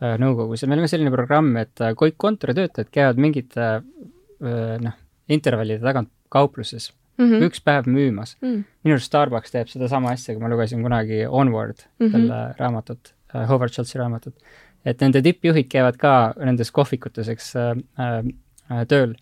[0.03, 4.93] äh, nõukogus ja meil on selline programm, et äh, kõik kontoritöötajad käivad mingite äh, noh,
[5.29, 7.45] intervallide tagant kaupluses mm -hmm.
[7.47, 8.49] üks päev müümas mm.
[8.49, 8.65] -hmm.
[8.85, 12.11] minu arust Starbucks teeb sedasama asja, kui ma lugesin kunagi Onward mm, -hmm.
[12.11, 14.35] selle raamatut äh,, Howard Schultzi raamatut.
[14.87, 19.17] Et nende tippjuhid käivad ka nendes kohvikutes, eks äh, äh, tööl.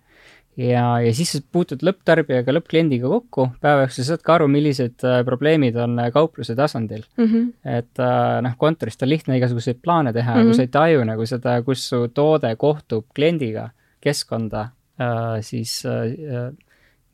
[0.60, 5.22] ja, ja siis sa puutud lõpptarbijaga, lõppkliendiga kokku, päeva jooksul saad ka aru, millised äh,
[5.26, 7.24] probleemid on äh, kaupluse tasandil mm.
[7.24, 7.48] -hmm.
[7.78, 10.44] et äh, noh, kontorist on lihtne igasuguseid plaane teha mm, -hmm.
[10.44, 14.68] kui sa ei taju nagu seda, kus su toode kohtub kliendiga, keskkonda
[15.00, 16.52] äh,, siis äh,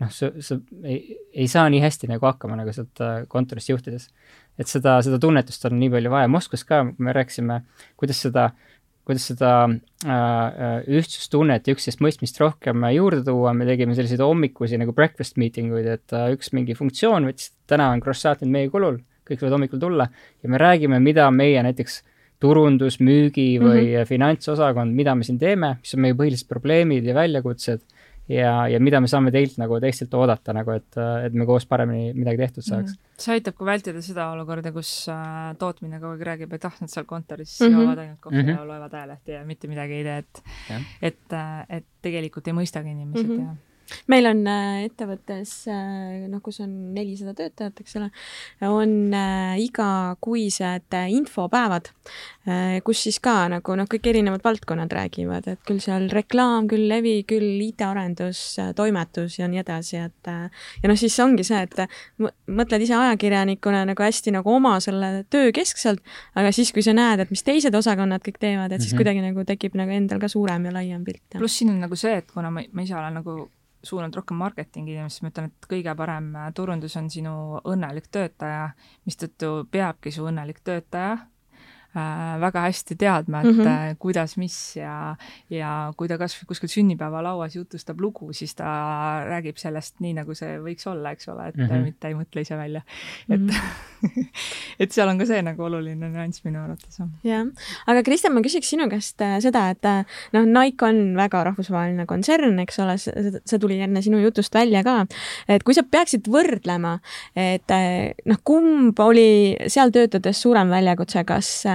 [0.00, 4.08] noh, sa, sa ei, ei saa nii hästi nagu hakkama nagu sealt äh, kontorist juhtides.
[4.58, 7.60] Et seda, seda tunnetust on nii palju vaja, Moskvas ka me rääkisime,
[8.00, 8.50] kuidas seda,
[9.08, 14.80] kuidas seda äh, äh, ühtsustunnet ja üksteist mõistmist rohkem juurde tuua, me tegime selliseid hommikusi
[14.80, 19.00] nagu breakfast meeting uid, et äh, üks mingi funktsioon võttis, täna on croissant'id meie kulul,
[19.28, 20.10] kõik võivad hommikul tulla.
[20.42, 22.02] Ja me räägime, mida meie näiteks
[22.40, 24.08] turundus, müügi või mm -hmm.
[24.08, 27.82] finantsosakond, mida me siin teeme, mis on meie põhilised probleemid ja väljakutsed
[28.30, 32.12] ja, ja mida me saame teilt nagu teistelt oodata nagu, et, et me koos paremini
[32.16, 32.98] midagi tehtud saaks mm.
[32.98, 33.22] -hmm.
[33.24, 36.92] see aitab ka vältida seda olukorda, kus äh, tootmine kogu aeg räägib, et ah, nad
[36.92, 37.80] seal kontoris mm -hmm.
[37.80, 38.60] joovad ainult kohvi mm -hmm.
[38.60, 40.42] ja loevad ajalehti ja mitte midagi ei tee, et
[41.02, 43.48] et, äh, et tegelikult ei mõistagi inimesed mm -hmm.
[43.48, 43.69] ja
[44.10, 48.10] meil on äh, ettevõttes, äh, noh, kus on nelisada töötajat, eks ole,
[48.68, 51.90] on äh, igakuised infopäevad,
[52.84, 57.20] kus siis ka nagu noh, kõik erinevad valdkonnad räägivad, et küll seal reklaam, küll levi,
[57.28, 58.40] küll IT-arendus,
[58.76, 61.76] toimetus ja nii edasi, et ja noh, siis ongi see, et
[62.48, 66.02] mõtled ise ajakirjanikuna nagu hästi nagu oma selle töö keskselt,
[66.38, 69.04] aga siis, kui sa näed, et mis teised osakonnad kõik teevad, et siis mm -hmm.
[69.04, 71.22] kuidagi nagu tekib nagu endal ka suurem ja laiem pilt.
[71.38, 73.50] pluss siin on nagu see, et kuna ma, ma ise olen nagu
[73.82, 78.10] suunanud rohkem marketingi inimest, siis ma ütlen, et kõige parem äh, turundus on sinu õnnelik
[78.12, 78.70] töötaja,
[79.08, 81.16] mistõttu peabki su õnnelik töötaja
[81.94, 83.96] väga hästi teadma, et mm -hmm.
[83.98, 85.16] kuidas, mis ja,
[85.50, 90.58] ja kui ta kasvõi kuskil sünnipäevalauas jutustab lugu, siis ta räägib sellest nii, nagu see
[90.62, 91.82] võiks olla, eks ole, et mm -hmm.
[91.82, 92.82] mitte ei mõtle ise välja.
[93.28, 94.26] et mm, -hmm.
[94.80, 97.00] et seal on ka see nagu oluline nüanss minu arvates.
[97.24, 97.46] jah,
[97.86, 99.82] aga Kristjan, ma küsiks sinu käest äh, seda, et
[100.32, 105.06] noh, Nike on väga rahvusvaheline kontsern, eks ole, see tuli enne sinu jutust välja ka,
[105.48, 106.98] et kui sa peaksid võrdlema,
[107.34, 107.72] et
[108.26, 111.66] noh, kumb oli seal töötades suurem väljakutse, kas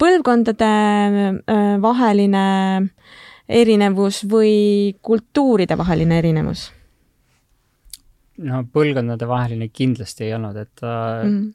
[0.00, 2.46] põlvkondade äh, vaheline
[3.48, 6.70] erinevus või kultuuride vaheline erinevus?
[8.42, 11.52] no põlvkondade vaheline kindlasti ei olnud, et mm -hmm.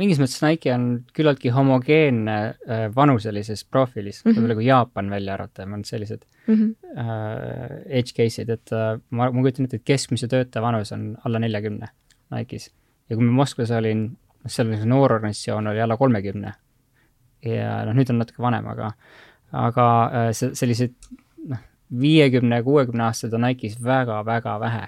[0.00, 4.36] mingis mõttes Nike on küllaltki homogeenne äh, vanuselises profiilis mm, -hmm.
[4.36, 6.74] võib-olla kui Jaapan välja arvata, on sellised mm -hmm.
[6.92, 11.38] uh, edge case'id, et uh, ma, ma kujutan ette, et keskmise töötaja vanus on alla
[11.38, 11.88] neljakümne
[12.34, 12.70] Nike'is.
[13.08, 16.52] ja kui ma Moskvas olin, seal oli see noororganisatsioon oli alla kolmekümne
[17.48, 18.90] ja noh, nüüd on natuke vanem, aga,
[19.54, 20.94] aga äh, see, selliseid
[21.50, 21.62] noh,
[22.00, 24.84] viiekümne, kuuekümne aastased on Nike'is väga-väga vähe.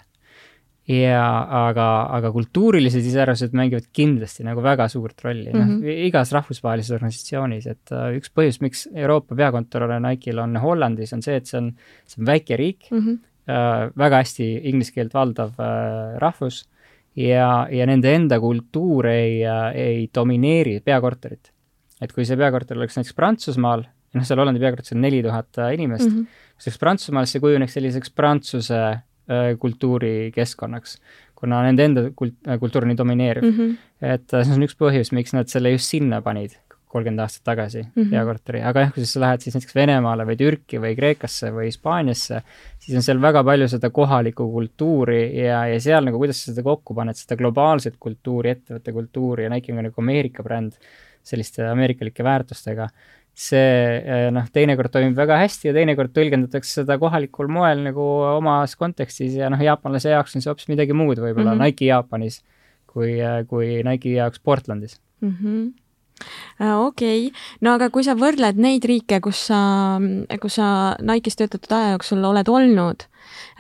[0.87, 1.23] ja
[1.67, 1.85] aga,
[2.15, 5.65] aga kultuurilised iseärased mängivad kindlasti nagu väga suurt rolli mm, -hmm.
[5.65, 6.05] noh, mhm.
[6.07, 11.41] igas rahvusvahelises organisatsioonis, et uh, üks põhjus, miks Euroopa peakontor Nike'il on Hollandis, on see,
[11.41, 11.73] et see on,
[12.07, 13.19] see on väike riik mm, -hmm.
[13.51, 16.63] uh, väga hästi inglise keelt valdav uh, rahvus
[17.17, 19.43] ja, ja nende enda kultuur ei,
[19.75, 21.51] ei domineeri peakorterit
[22.03, 23.87] et kui see peakorter oleks näiteks Prantsusmaal,
[24.17, 26.43] noh, seal Hollandi peakorteris on neli tuhat äh, inimest mm, -hmm.
[26.65, 30.99] oleks Prantsusmaal, see kujuneks selliseks Prantsuse äh, kultuurikeskkonnaks,
[31.35, 33.59] kuna nende enda kult-, äh, kultuur on nii domineeriv mm.
[33.59, 33.77] -hmm.
[34.15, 36.59] et see on üks põhjus, miks nad selle just sinna panid
[36.97, 38.11] kolmkümmend aastat tagasi mm -hmm.
[38.11, 42.43] peakorteri, aga jah, kui sa lähed siis näiteks Venemaale või Türki või Kreekasse või Hispaaniasse,
[42.79, 46.63] siis on seal väga palju seda kohalikku kultuuri ja, ja seal nagu, kuidas sa seda
[46.63, 50.79] kokku paned, seda globaalset kultuuri, ettevõtte kultuuri ja Nike on ka nagu Ameerika bränd
[51.27, 52.89] selliste ameerikalike väärtustega,
[53.37, 53.63] see
[54.01, 59.37] eh, noh, teinekord toimib väga hästi ja teinekord tõlgendatakse seda kohalikul moel nagu omas kontekstis
[59.37, 61.75] ja noh, jaapanlase jaoks on see hoopis midagi muud võib-olla mm -hmm.
[61.75, 62.41] Nike Jaapanis
[62.89, 65.35] kui, eh, kui Nike jaoks Portlandis mm.
[65.43, 65.67] -hmm
[66.87, 69.59] okei okay., no aga kui sa võrdled neid riike, kus sa,
[70.41, 73.05] kus sa Nike'is töötatud aja jooksul oled olnud,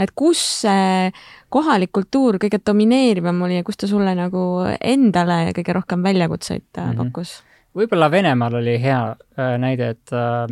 [0.01, 1.11] et kus see
[1.53, 6.83] kohalik kultuur kõige domineerivam oli ja kus ta sulle nagu endale kõige rohkem väljakutseid mm
[6.83, 6.97] -hmm.
[6.97, 7.43] pakkus?
[7.77, 10.47] Võib-olla Venemaal oli hea äh, näide, et äh,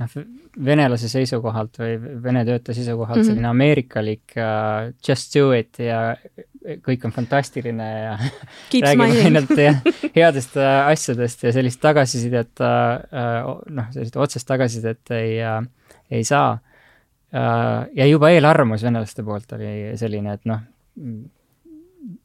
[0.00, 0.16] noh,
[0.64, 3.30] venelase seisukohalt või vene töötaja seisukohalt mm -hmm.
[3.30, 6.16] selline ameerikalik uh, just do it ja
[6.84, 8.18] kõik on fantastiline ja
[8.72, 9.54] räägime ainult
[10.16, 15.60] headest äh, asjadest ja sellist tagasisidet äh,, noh, sellist otsest tagasisidet ei äh,,
[16.10, 16.58] ei saa
[17.34, 17.86] äh,.
[17.94, 20.62] ja juba eelarvamus venelaste poolt oli selline, et noh,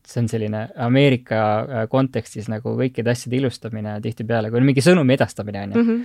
[0.07, 5.13] see on selline Ameerika äh, kontekstis nagu kõikide asjade ilustamine tihtipeale, kui on mingi sõnumi
[5.15, 6.01] edastamine, on ju Mhm.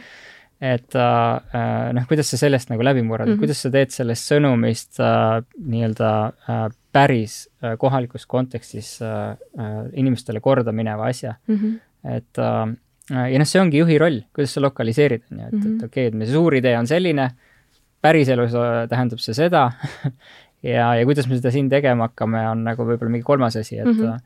[0.61, 3.35] et äh, noh, kuidas sa sellest nagu läbi murrad mm.
[3.35, 3.39] -hmm.
[3.39, 6.11] kuidas sa teed sellest sõnumist äh, nii-öelda
[6.49, 11.75] äh, päris äh, kohalikus kontekstis äh, äh, inimestele korda mineva asja, Mhm.
[12.05, 12.77] et äh,
[13.11, 15.66] ja noh, see ongi juhi roll, kuidas sa lokaliseerid, on ju, et mm, -hmm.
[15.66, 15.77] Mhm.
[15.77, 17.31] et okei okay,, et meie suur idee on selline,
[18.03, 19.70] päriselus äh, tähendab see seda
[20.64, 23.88] ja, ja kuidas me seda siin tegema hakkame, on nagu võib-olla mingi kolmas asi, et
[23.88, 24.00] mm.
[24.00, 24.22] -hmm.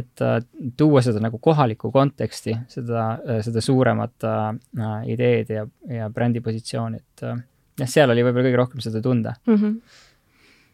[0.00, 0.38] et äh,
[0.76, 3.06] tuua seda nagu kohalikku konteksti, seda,
[3.46, 7.44] seda suuremat äh, ideed ja, ja brändi positsiooni, et äh,
[7.80, 9.36] jah, seal oli võib-olla kõige rohkem seda tunda.
[9.46, 9.78] Mhm.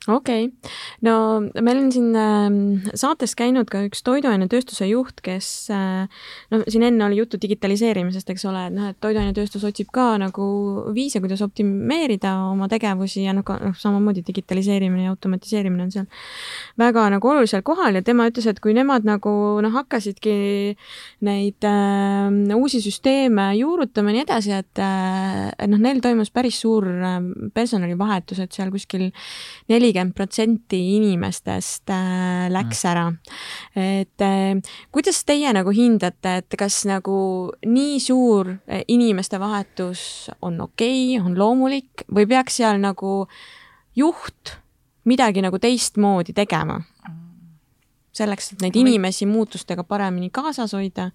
[0.08, 0.70] Okei okay.,
[1.04, 6.22] no meil on siin äh, saates käinud ka üks toiduainetööstuse juht, kes äh,
[6.52, 10.46] no siin enne oli juttu digitaliseerimisest, eks ole, et noh, et toiduainetööstus otsib ka nagu
[10.96, 16.08] viise, kuidas optimeerida oma tegevusi ja noh, noh, samamoodi digitaliseerimine ja automatiseerimine on seal
[16.80, 20.38] väga nagu olulisel kohal ja tema ütles, et kui nemad nagu noh, hakkasidki
[21.28, 26.88] neid äh, uusi süsteeme juurutama ja nii edasi, et äh, noh, neil toimus päris suur
[26.88, 27.20] äh,
[27.52, 29.10] personalivahetus, et seal kuskil
[29.90, 33.12] nelikümmend protsenti inimestest äh, läks ära.
[33.74, 34.60] et äh,
[34.92, 41.26] kuidas teie nagu hindate, et kas nagu nii suur äh, inimeste vahetus on okei okay,,
[41.26, 43.26] on loomulik või peaks seal nagu
[43.96, 44.56] juht
[45.04, 46.80] midagi nagu teistmoodi tegema?
[48.12, 51.12] selleks, et neid inimesi muutustega paremini kaasas hoida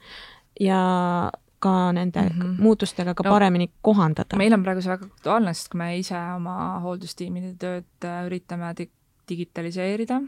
[0.59, 1.29] ja
[1.65, 2.35] ka nende mm.
[2.41, 2.57] -hmm.
[2.61, 4.37] muutustega ka No, paremini kohandada.
[4.37, 8.73] meil on praegu see väga aktuaalne, sest kui me ise oma hooldustiimide tööd äh, üritame
[8.77, 8.89] di
[9.29, 10.21] digitaliseerida,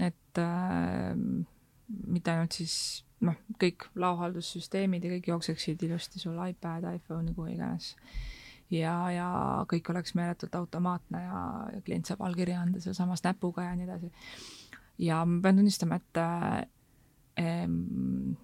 [0.00, 1.16] et äh,
[2.06, 2.74] mitte ainult siis
[3.22, 7.94] noh, kõik laohaldussüsteemid ja kõik jookseksid ilusti sul iPad, iPhone, kuhu iganes.
[8.72, 9.28] ja, ja
[9.70, 11.42] kõik oleks meeletult automaatne ja,
[11.74, 14.12] ja klient saab allkirja anda sealsamas näpuga ja nii edasi.
[14.98, 16.62] ja ma pean tunnistama, et äh,
[17.36, 18.36] em,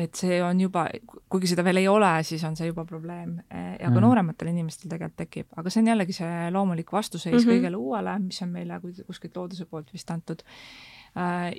[0.00, 0.86] et see on juba,
[1.30, 4.00] kuigi seda veel ei ole, siis on see juba probleem ja ka Mhm.
[4.04, 7.40] noorematel inimestel tegelikult tekib, aga see on jällegi see loomulik vastuseis mm.
[7.40, 7.52] -hmm.
[7.52, 10.42] kõigele uuele, mis on meile kuskilt looduse poolt vist antud.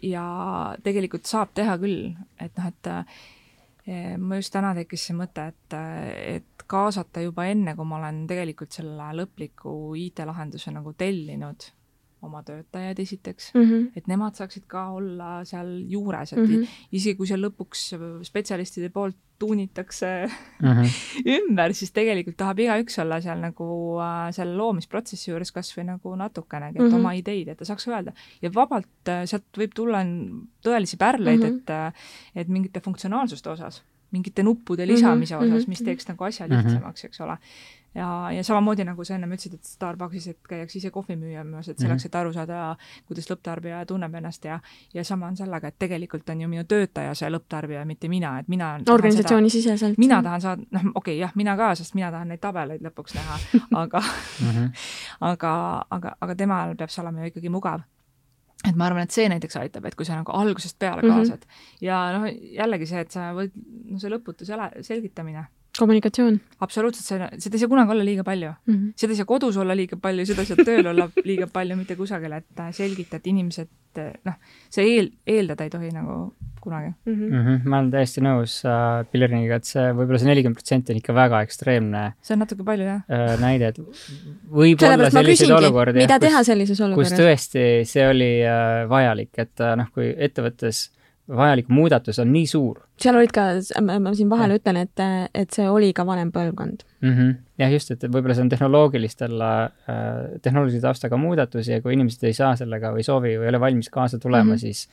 [0.04, 0.26] ja
[0.84, 2.88] tegelikult saab teha küll, et noh, et
[3.88, 5.74] eh, ma just täna tekkis see mõte, et,
[6.38, 11.68] et kaasata juba enne, kui ma olen tegelikult selle lõpliku IT-lahenduse nagu tellinud
[12.22, 13.62] oma töötajaid esiteks mm.
[13.62, 13.92] -hmm.
[13.96, 16.64] et nemad saaksid ka olla seal juures, et Mm mm -hmm.
[16.64, 16.88] -hmm.
[16.92, 17.94] isegi kui seal lõpuks
[18.24, 20.30] spetsialistide poolt tuunitakse
[20.62, 20.90] Mm -hmm.
[21.38, 26.16] ümber, siis tegelikult tahab igaüks olla seal nagu äh, selle loomisprotsessi juures kas või nagu
[26.16, 26.96] natukenegi, et mm Mhm.
[26.96, 27.00] -hmm.
[27.00, 28.12] oma ideid, et ta saaks öelda.
[28.42, 30.04] ja vabalt äh, sealt võib tulla
[30.66, 31.54] tõelisi pärleid mm, Mhm.
[31.54, 31.58] -hmm.
[31.62, 31.94] et, äh,
[32.36, 36.56] et mingite funktsionaalsuste osas, mingite nuppude lisamise Mhm, osas, mhm, mis teeks nagu asja Mhm.
[36.58, 37.38] lihtsamaks, eks ole
[37.96, 41.80] ja, ja samamoodi nagu sa ennem ütlesid, et Starbuckis, et käiakse ise kohvi müüamas, et
[41.82, 42.76] selleks, et aru saada,
[43.08, 44.60] kuidas lõpptarbija tunneb ennast ja
[44.94, 48.48] ja sama on sellega, et tegelikult on ju minu töötaja see lõpptarbija, mitte mina, et
[48.52, 49.98] mina organisatsioonisiseselt.
[49.98, 53.16] mina tahan saada, noh, okei okay,, jah, mina ka, sest mina tahan neid tabeleid lõpuks
[53.16, 53.40] näha,
[53.84, 54.70] aga -hmm.
[55.32, 57.82] aga, aga, aga temal peab see olema ju ikkagi mugav.
[58.70, 61.10] et ma arvan, et see näiteks aitab, et kui sa nagu algusest peale Mhm.
[61.12, 61.78] kaasad mm -hmm.
[61.82, 62.28] ja noh,
[62.58, 63.52] jällegi see, et sa võid,
[63.92, 65.46] no see lõputu sele-, selgitamine,
[65.78, 68.74] kommunikatsioon absoluutselt, see, seda ei saa kunagi olla liiga palju mm.
[68.74, 68.94] -hmm.
[68.96, 71.96] seda ei saa kodus olla liiga palju, seda ei saa tööl olla liiga palju, mitte
[72.00, 74.38] kusagil, et äh, selgita, et inimesed noh,
[74.72, 76.92] see eel, eeldada ei tohi nagu kunagi.
[77.06, 77.32] Mm -hmm.
[77.34, 77.70] Mm -hmm.
[77.70, 81.42] ma olen täiesti nõus äh, Pilleriniga, et see võib-olla see nelikümmend protsenti on ikka väga
[81.42, 83.02] ekstreemne see on natuke palju, jah.
[83.10, 83.80] äh, näide, et
[84.60, 87.14] võib olla selliseid olukordi, mida kus- teha sellises kus olukorras?
[87.20, 90.92] tõesti see oli äh, vajalik, et äh, noh, kui ettevõttes
[91.38, 93.46] vajalik muudatus on nii suur seal olid ka,
[93.82, 95.00] ma, siin vahele ütlen, et,
[95.34, 96.84] et see oli ka vanem põlvkond.
[97.02, 97.14] mm.
[97.18, 97.36] -hmm.
[97.64, 99.62] jah, just, et võib-olla see on tehnoloogilistel äh,,
[100.42, 103.90] tehnoloogilise taustaga muudatus ja kui inimesed ei saa sellega või soovi või ei ole valmis
[103.90, 104.56] kaasa tulema mm, Mhm.
[104.56, 104.60] -hmm.
[104.60, 104.90] siis,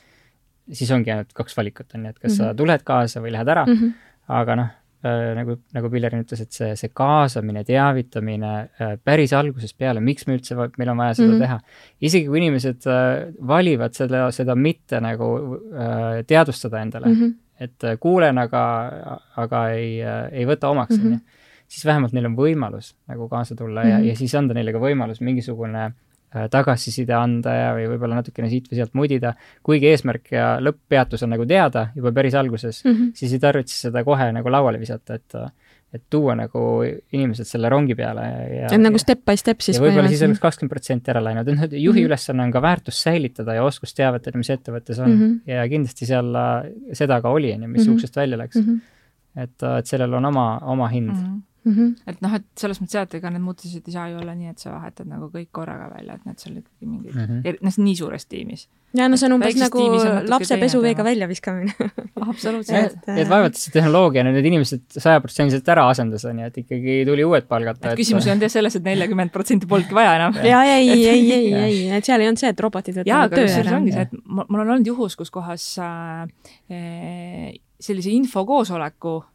[0.71, 2.43] siis ongi ainult kaks valikut, on ju, et kas mm Mhm.
[2.43, 2.51] -hmm.
[2.51, 3.89] sa tuled kaasa või lähed ära mm, Mm -hmm.
[3.89, 4.33] -hmm.
[4.41, 4.67] aga noh
[5.05, 10.27] äh,, nagu, nagu Pillerin ütles, et see, see kaasamine, teavitamine äh, päris algusest peale, miks
[10.27, 11.41] me üldse, meil on vaja seda mm Mhm.
[11.41, 11.45] -hmm.
[11.45, 11.59] teha.
[12.01, 15.29] isegi kui inimesed äh, valivad seda, seda mitte nagu
[15.73, 17.33] äh, teadvustada endale mm, Mm -hmm.
[17.59, 18.63] et äh, kuulen, aga,
[19.37, 21.13] aga ei, ei võta omaks, on Mhm.
[21.13, 21.19] ju,
[21.67, 24.03] siis vähemalt neil on võimalus nagu kaasa tulla mm -hmm.
[24.03, 25.91] ja, ja siis anda neile ka võimalus mingisugune äh,
[26.29, 29.33] tagasiside anda ja, või võib-olla natukene siit või sealt mudida,
[29.65, 33.11] kuigi eesmärk ja lõpppeatus on nagu teada juba päris alguses Mm -hmm.
[33.13, 35.35] siis ei tarvitse seda kohe nagu lauale visata, et
[35.93, 38.21] et tuua nagu inimesed selle rongi peale
[38.53, 41.47] ja et nagu step by step siis ja võib-olla siis oleks kakskümmend protsenti ära läinud,
[41.47, 42.05] et noh, juhi mm -hmm.
[42.05, 45.19] ülesanne on ka väärtust säilitada ja oskusteavet, et mis ettevõttes on mm.
[45.19, 45.39] -hmm.
[45.49, 47.95] ja kindlasti seal äh, seda ka oli, on ju, mis mm -hmm.
[47.95, 48.63] uksest välja läks mm.
[48.63, 49.43] -hmm.
[49.43, 51.23] et, et sellel on oma, oma hind mm.
[51.23, 51.73] -hmm mm.
[51.73, 51.95] -hmm.
[52.07, 54.51] et noh, et selles mõttes jah, et ega need muutused ei saa ju olla nii,
[54.53, 57.63] et sa vahetad nagu kõik korraga välja, et need seal ikkagi mingid mm, -hmm.
[57.65, 58.67] noh, nii suures tiimis.
[58.97, 59.85] ja no see on umbes nagu
[60.31, 61.73] lapse pesuveega välja viskamine
[62.31, 62.97] absoluutselt.
[62.97, 67.25] et, et vaevalt see tehnoloogia need inimesed sajaprotsendiliselt ära asendas, on ju, et ikkagi tuli
[67.27, 67.95] uued palgata.
[67.99, 70.37] küsimus ei olnud jah selles, et neljakümmend protsenti polnudki vaja enam.
[70.43, 73.77] ja ei, ei, ei, ei, et seal ei olnud see, et robotid võtavad töö ära.
[73.77, 79.27] ongi see, et mul on olnud juhus, kus kohas äh, sellise infokoosoleku äh,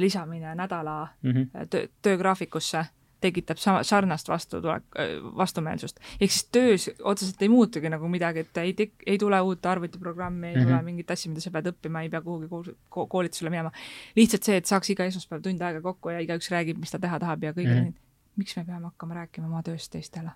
[0.00, 1.66] lisamine nädala mm -hmm.
[1.70, 2.84] töö, töögraafikusse
[3.20, 6.00] tekitab sama, sarnast vastutulek, äh, vastumeelsust.
[6.20, 10.46] ehk siis töös otseselt ei muutugi nagu midagi, et ei tek-, ei tule uut arvutiprogrammi,
[10.48, 10.66] ei mm -hmm.
[10.66, 13.70] tule mingit asja, mida sa pead õppima, ei pea kuhugi koolitusele minema.
[14.16, 17.18] lihtsalt see, et saaks iga esmaspäev tund aega kokku ja igaüks räägib, mis ta teha
[17.18, 17.92] tahab ja kõige mm, -hmm.
[18.36, 20.30] miks me peame hakkama rääkima oma tööst teistele?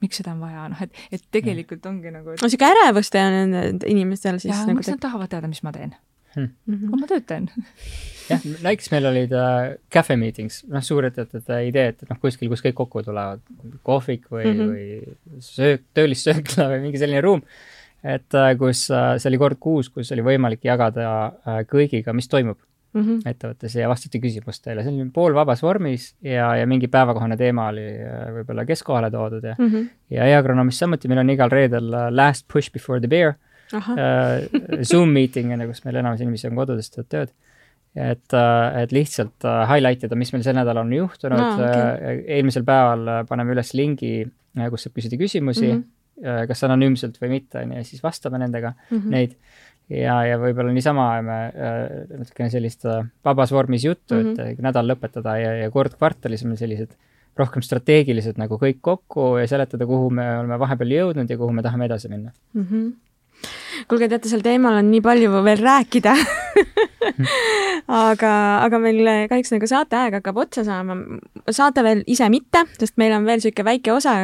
[0.00, 2.42] miks seda on vaja, noh et, et tegelikult ongi nagu et...
[2.42, 4.92] no niisugune ärevus teha nendel inimestel siis ja, nagu miks te...
[4.92, 5.94] nad tahavad teada, mis ma teen
[6.36, 6.48] hmm..
[6.66, 7.00] Mm-hmm.
[7.00, 7.48] ma töötan
[8.30, 12.78] jah, näiteks meil olid äh, cafe meetings, noh, suurettevõtete idee, et noh, kuskil, kus kõik
[12.80, 13.44] kokku tulevad,
[13.86, 14.72] kohvik või mm, -hmm.
[14.72, 17.44] või söök, töölissöökla või mingi selline ruum,
[18.02, 22.30] et äh, kus äh, see oli kord kuus, kus oli võimalik jagada äh, kõigiga, mis
[22.30, 22.60] toimub
[22.92, 23.30] mm -hmm.
[23.30, 28.26] ettevõttes ja vastati küsimustele, see oli poolvabas vormis ja, ja mingi päevakohane teema oli äh,
[28.38, 29.88] võib-olla keskkohale toodud ja mm, -hmm.
[30.10, 33.51] ja e-agronoomis samuti, meil on igal reedel äh, last push before the beer uh,
[34.84, 37.34] Zoom meeting on ju, kus meil enamus inimesi on kodudest, teevad tööd
[37.94, 42.22] et, äh, et lihtsalt äh, highlight ida, mis meil sel nädalal on juhtunud no,, okay.
[42.38, 44.14] eelmisel päeval paneme üles lingi,
[44.72, 45.82] kus saab küsida küsimusi mm,
[46.22, 46.48] -hmm.
[46.48, 49.12] kas anonüümselt või mitte, on ju, ja siis vastame nendega mm, -hmm.
[49.12, 49.36] neid.
[49.92, 51.38] ja, ja võib-olla niisama ajame
[52.18, 52.84] natukene sellist
[53.24, 54.52] vabas vormis juttu mm, -hmm.
[54.52, 56.96] et nädal lõpetada ja, ja kord kvartalis on meil sellised
[57.36, 61.62] rohkem strateegilised nagu kõik kokku ja seletada, kuhu me oleme vahepeal jõudnud ja kuhu me
[61.64, 62.66] tahame edasi minna mm.
[62.68, 62.92] -hmm
[63.88, 66.14] kuulge, teate, sel teemal on nii palju veel rääkida
[68.08, 68.32] aga,
[68.64, 70.96] aga meil kahjuks nagu saateaeg hakkab otsa saama.
[71.50, 74.14] saate veel ise mitte, sest meil on veel niisugune väike osa,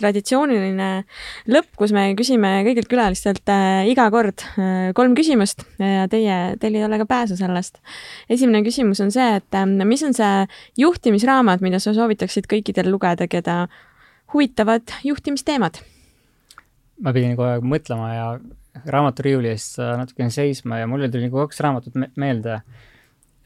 [0.00, 0.90] traditsiooniline
[1.52, 6.78] lõpp, kus me küsime kõigilt külalistelt äh, iga kord äh, kolm küsimust ja teie, teil
[6.78, 7.80] ei ole ka pääsu sellest.
[8.28, 10.46] esimene küsimus on see, et äh, mis on see
[10.84, 13.66] juhtimisraamat, mida sa soovitaksid kõikidel lugeda, keda
[14.34, 15.80] huvitavad juhtimisteemad?
[16.98, 18.30] ma pidin kogu aeg mõtlema ja
[18.86, 22.60] raamaturiiuli ees äh, natukene seisma ja mulle tuli nagu kaks raamatut me meelde.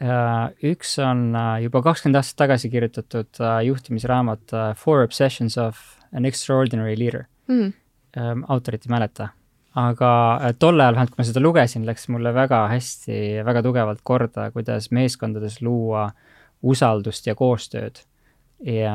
[0.03, 5.81] Äh, üks on äh, juba kakskümmend aastat tagasi kirjutatud juhtimisraamat Four Obsessions of
[6.13, 7.29] an Extraordinary Leader.
[7.51, 7.73] Mm..
[8.49, 9.27] autorit ei mäleta,
[9.81, 10.09] aga
[10.61, 14.91] tol ajal, vähemalt kui ma seda lugesin, läks mulle väga hästi, väga tugevalt korda, kuidas
[14.93, 16.05] meeskondades luua
[16.63, 18.03] usaldust ja koostööd
[18.69, 18.95] ja,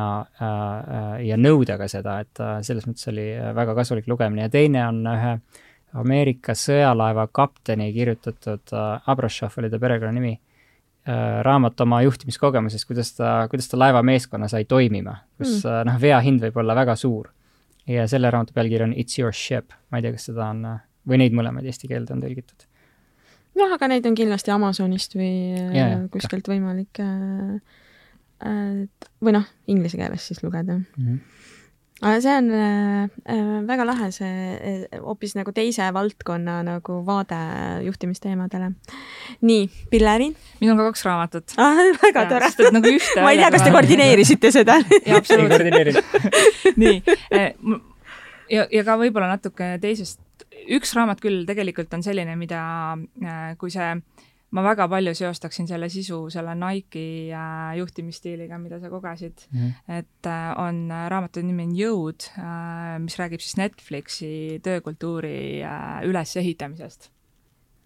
[1.19, 3.25] ja nõuda ka seda, et selles mõttes oli
[3.57, 4.45] väga kasulik lugemine.
[4.45, 11.39] Ja teine on ühe äh, Ameerika sõjalaeva kapteni kirjutatud äh,, Abrashov oli ta perekonnanimi äh,,
[11.45, 15.87] raamat oma juhtimiskogemusest, kuidas ta, kuidas ta laevameeskonna sai toimima, kus mm.
[15.87, 17.31] noh, vea hind võib olla väga suur.
[17.87, 20.65] ja selle raamatu pealkiri on It's your ship, ma ei tea, kas seda on
[21.07, 22.67] või neid mõlemaid eesti keelde on tõlgitud.
[23.57, 26.51] noh, aga neid on kindlasti Amazonist või yeah, äh, kuskilt ka.
[26.51, 27.77] võimalik äh,
[29.23, 30.95] või noh, inglise keeles siis lugeda mm.
[30.97, 31.45] -hmm
[31.97, 37.39] see on äh, äh, väga lahe, see äh, hoopis nagu teise valdkonna nagu vaade
[37.85, 38.71] juhtimisteemadele.
[39.41, 40.29] nii, Pilleri?
[40.61, 41.81] minul on ka kaks raamatut ah,.
[42.05, 42.71] väga ja, tore.
[42.75, 44.77] nagu ühte ma ei tea, kas te koordineerisite seda
[45.09, 46.77] jaa, absoluutselt.
[46.77, 47.01] nii,
[47.33, 47.49] äh,
[48.53, 50.21] ja, ja ka võib-olla natuke teisest,
[50.69, 52.61] üks raamat küll tegelikult on selline, mida
[53.57, 53.89] kui see
[54.55, 59.59] ma väga palju seostaksin selle sisu selle Nike'i äh, juhtimisstiiliga, mida sa kogesid mm.
[59.59, 59.97] -hmm.
[59.99, 62.29] et äh, on, äh, raamatu nimi on Jõud,
[63.03, 65.61] mis räägib siis Netflixi töökultuuri
[66.03, 67.11] ülesehitamisest.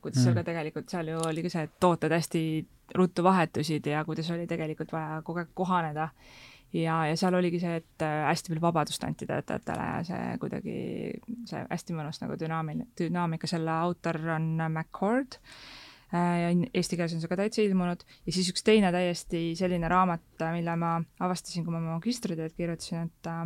[0.01, 0.23] kuidas mm -hmm.
[0.23, 4.31] seal ka tegelikult, seal ju oli ka see, et tooted hästi ruttu vahetusid ja kuidas
[4.31, 6.09] oli tegelikult vaja kogu aeg kohaneda
[6.73, 10.77] ja, ja seal oligi see, et hästi palju vabadust anti töötajatele ja see kuidagi,
[11.45, 15.47] see hästi mõnus nagu dünaamiline, dünaamika, selle autor on McCord ja
[16.11, 20.53] eesti keeles on see ka täitsa ilmunud, ja siis üks teine täiesti selline raamat, äh,
[20.57, 23.45] mille ma avastasin, kui ma oma magistritööd kirjutasin, et äh,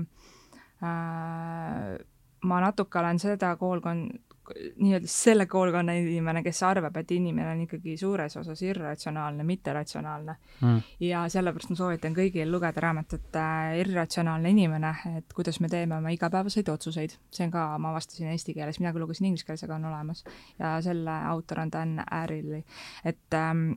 [2.45, 4.18] ma natuke olen seda koolkond,
[4.53, 10.35] nii-öelda selle koolkonna inimene, kes arvab, et inimene on ikkagi suures osas irratsionaalne, mitte ratsionaalne
[10.61, 10.81] mm..
[11.05, 16.13] ja sellepärast ma soovitan kõigil lugeda raamatut äh, Irratsionaalne inimene, et kuidas me teeme oma
[16.13, 17.17] igapäevaseid otsuseid.
[17.33, 20.23] see on ka, ma avastasin eesti keeles, mina küll lugesin inglise keeles, aga on olemas.
[20.59, 22.63] ja selle autor on Dan Ariely.
[23.03, 23.71] et ähm,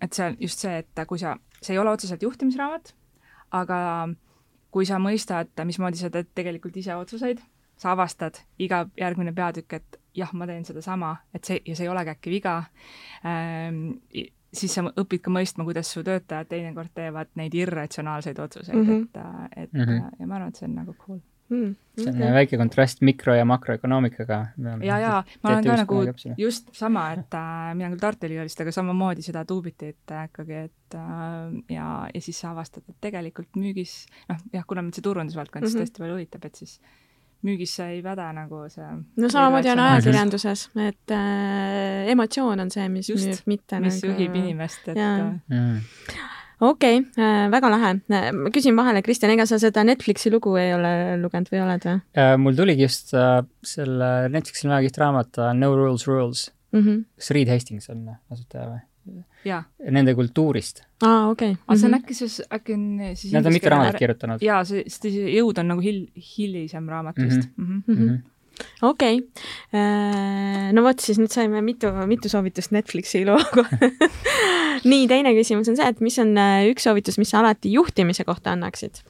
[0.00, 2.94] et see on just see, et kui sa, see ei ole otseselt juhtimisraamat,
[3.56, 3.78] aga
[4.74, 7.42] kui sa mõistad, mismoodi sa teed tegelikult ise otsuseid,
[7.76, 11.92] sa avastad iga järgmine peatükk, et jah, ma teen sedasama, et see, ja see ei
[11.92, 12.56] olegi äkki viga
[13.26, 13.90] ähm,,
[14.54, 19.06] siis sa õpid ka mõistma, kuidas su töötajad teinekord teevad neid irratsionaalseid otsuseid mm, -hmm.
[19.50, 20.10] et, et mm -hmm.
[20.20, 21.76] ja ma arvan, et see on nagu cool mm,.
[21.98, 22.32] see on okay.
[22.32, 24.46] väike kontrast mikro- ja makroökonoomikaga.
[24.82, 26.02] ja, ja ma olen ka nagu
[26.38, 30.98] just sama, et äh, mina küll Tartu Ülikoolist, aga samamoodi seda tuubitit äh, ikkagi, et
[30.98, 35.66] äh, ja, ja siis sa avastad, et tegelikult müügis, noh jah, kuna mind see turundusvaldkond
[35.66, 35.90] siis mm -hmm.
[35.90, 36.80] tõesti palju huvitab, et siis
[37.44, 38.90] müügis see ei päde nagu see
[39.20, 44.14] no samamoodi on ajakirjanduses, et äh, emotsioon on see, mis Just, müüb, mitte mis nagu...
[44.14, 45.82] juhib inimest, et mm
[46.60, 47.90] okei äh,, väga lahe.
[48.12, 50.92] Äh, ma küsin vahele, Kristjan, ega sa seda Netflixi lugu ei ole
[51.22, 52.34] lugenud või oled või äh,?
[52.40, 56.80] mul tuligi just äh, selle Netflixil väga kihvt raamat uh, No Rules Rules mm.
[56.80, 57.04] -hmm.
[57.18, 58.82] kas Reed Hastings on asutaja või?
[59.90, 60.84] Nende kultuurist.
[61.04, 62.02] aa, okei aga see on mhm.
[62.02, 62.84] äkki siis, äkki on
[63.14, 64.44] siis Nad on mitu raamatut kirjutanud.
[64.44, 67.66] jaa, see, sest see jõud on nagu hil-, hilisem raamat vist mm.
[67.66, 67.82] -hmm.
[67.86, 68.22] Mm -hmm
[68.82, 69.44] okei okay.,
[69.74, 73.90] äh, no vot, siis nüüd saime mitu, mitu soovitust Netflixi loo kohta
[74.90, 78.26] nii, teine küsimus on see, et mis on äh, üks soovitus, mis sa alati juhtimise
[78.28, 79.02] kohta annaksid?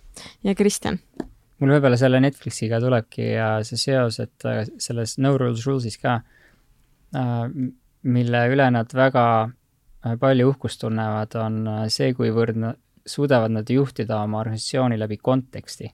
[0.46, 1.00] ja Kristjan?
[1.60, 3.34] mul võib-olla selle Netflixiga tulebki
[3.68, 6.20] see seos, et äh, selles No Rules Rules'is ka,
[8.02, 9.24] mille üle nad väga
[10.20, 12.58] palju uhkust tunnevad, on see, kuivõrd
[13.06, 15.90] suudavad nad juhtida oma organisatsiooni läbi konteksti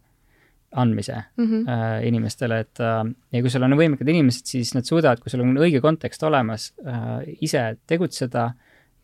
[0.73, 1.69] andmise mm -hmm.
[1.69, 5.41] äh, inimestele, et äh, ja kui sul on võimekad inimesed, siis nad suudavad, kui sul
[5.41, 8.53] on õige kontekst olemas äh,, ise tegutseda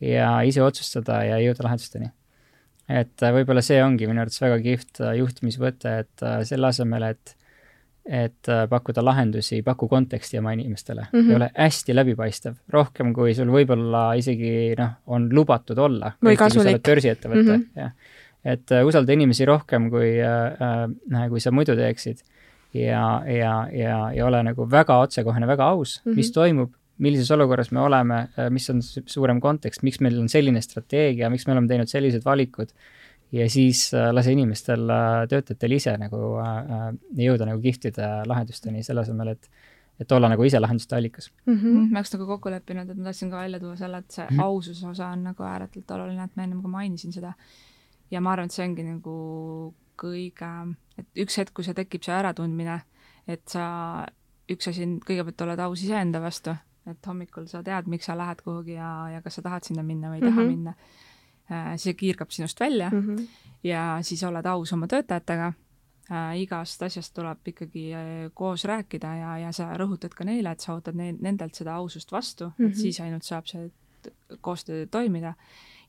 [0.01, 2.11] ja ise otsustada ja jõuda lahendusteni.
[2.89, 7.03] et äh, võib-olla see ongi minu arvates väga kihvt äh, juhtimisvõte, et äh, selle asemel,
[7.03, 7.35] et
[8.07, 11.31] et äh, pakkuda lahendusi, paku konteksti oma inimestele mm, -hmm.
[11.31, 16.13] ei ole hästi läbipaistev, rohkem kui sul võib-olla isegi noh, on lubatud olla.
[16.25, 16.83] või kasulik.
[16.87, 17.83] börsiettevõte mm, -hmm.
[17.83, 17.93] jah
[18.47, 20.89] et äh, usalda inimesi rohkem, kui äh,,
[21.19, 22.23] äh kui sa muidu teeksid.
[22.75, 26.17] ja, ja, ja, ja ole nagu väga otsekohene, väga aus mm, -hmm.
[26.17, 31.31] mis toimub, millises olukorras me oleme, mis on suurem kontekst, miks meil on selline strateegia,
[31.31, 32.69] miks me oleme teinud sellised valikud.
[33.33, 39.07] Ja siis äh, lase inimestel äh,, töötajatel ise nagu äh, jõuda nagu kihvtide lahendusteni, selle
[39.07, 39.51] asemel, et
[39.97, 41.55] et olla nagu ise lahenduste allikas mm.
[41.55, 41.87] -hmm.
[41.91, 44.37] ma oleks nagu kokku leppinud, et ma tahtsin ka välja tuua selle, et see mm
[44.37, 44.43] -hmm.
[44.43, 47.33] aususe osa on nagu ääretult oluline, et ma ennem ka mainisin seda
[48.11, 52.15] ja ma arvan, et see ongi nagu kõige, et üks hetk, kui see tekib, see
[52.15, 52.81] äratundmine,
[53.29, 54.07] et sa,
[54.53, 56.55] üks asi on, kõigepealt oled aus iseenda vastu,
[56.87, 60.11] et hommikul sa tead, miks sa lähed kuhugi ja, ja kas sa tahad sinna minna
[60.11, 60.37] või ei mm -hmm.
[60.37, 61.06] taha minna äh,.
[61.77, 63.27] See kiirgab sinust välja mm -hmm.
[63.65, 65.53] ja siis oled aus oma töötajatega
[66.11, 66.41] äh,.
[66.41, 70.75] igast asjast tuleb ikkagi äh, koos rääkida ja, ja sa rõhutad ka neile, et sa
[70.75, 72.67] ootad ne nendelt seda ausust vastu mm, -hmm.
[72.67, 72.81] et mhm.
[72.81, 73.71] siis ainult saab see
[74.41, 75.35] koostöö toimida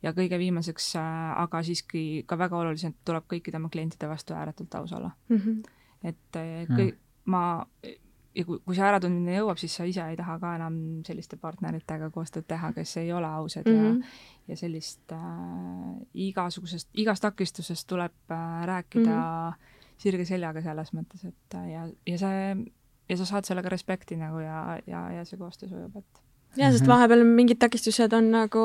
[0.04, 4.76] ja kõige viimaseks, äh, aga siiski ka väga oluliselt, tuleb kõikide oma klientide vastu ääretult
[4.76, 5.38] aus olla mm.
[5.38, 5.64] -hmm.
[6.04, 7.66] et äh, kõik mm., ma,
[8.38, 10.78] ja kui, kui see äratundmine jõuab, siis sa ise ei taha ka enam
[11.08, 13.86] selliste partneritega koostööd teha, kes ei ole ausad mm -hmm.
[13.86, 14.02] ja, mhm.
[14.48, 15.96] ja sellist äh,
[16.28, 19.98] igasugusest, igast takistusest tuleb äh, rääkida mm -hmm.
[19.98, 22.58] sirge seljaga selles mõttes, et äh, ja, ja see,
[23.10, 26.24] ja sa saad sellega respekti nagu ja, ja, ja see koostöö sujub, et
[26.56, 26.92] jah, sest mhm.
[26.92, 28.64] vahepeal mingid takistused on nagu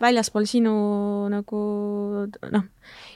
[0.00, 0.74] väljaspool sinu
[1.32, 1.60] nagu
[2.52, 2.64] noh.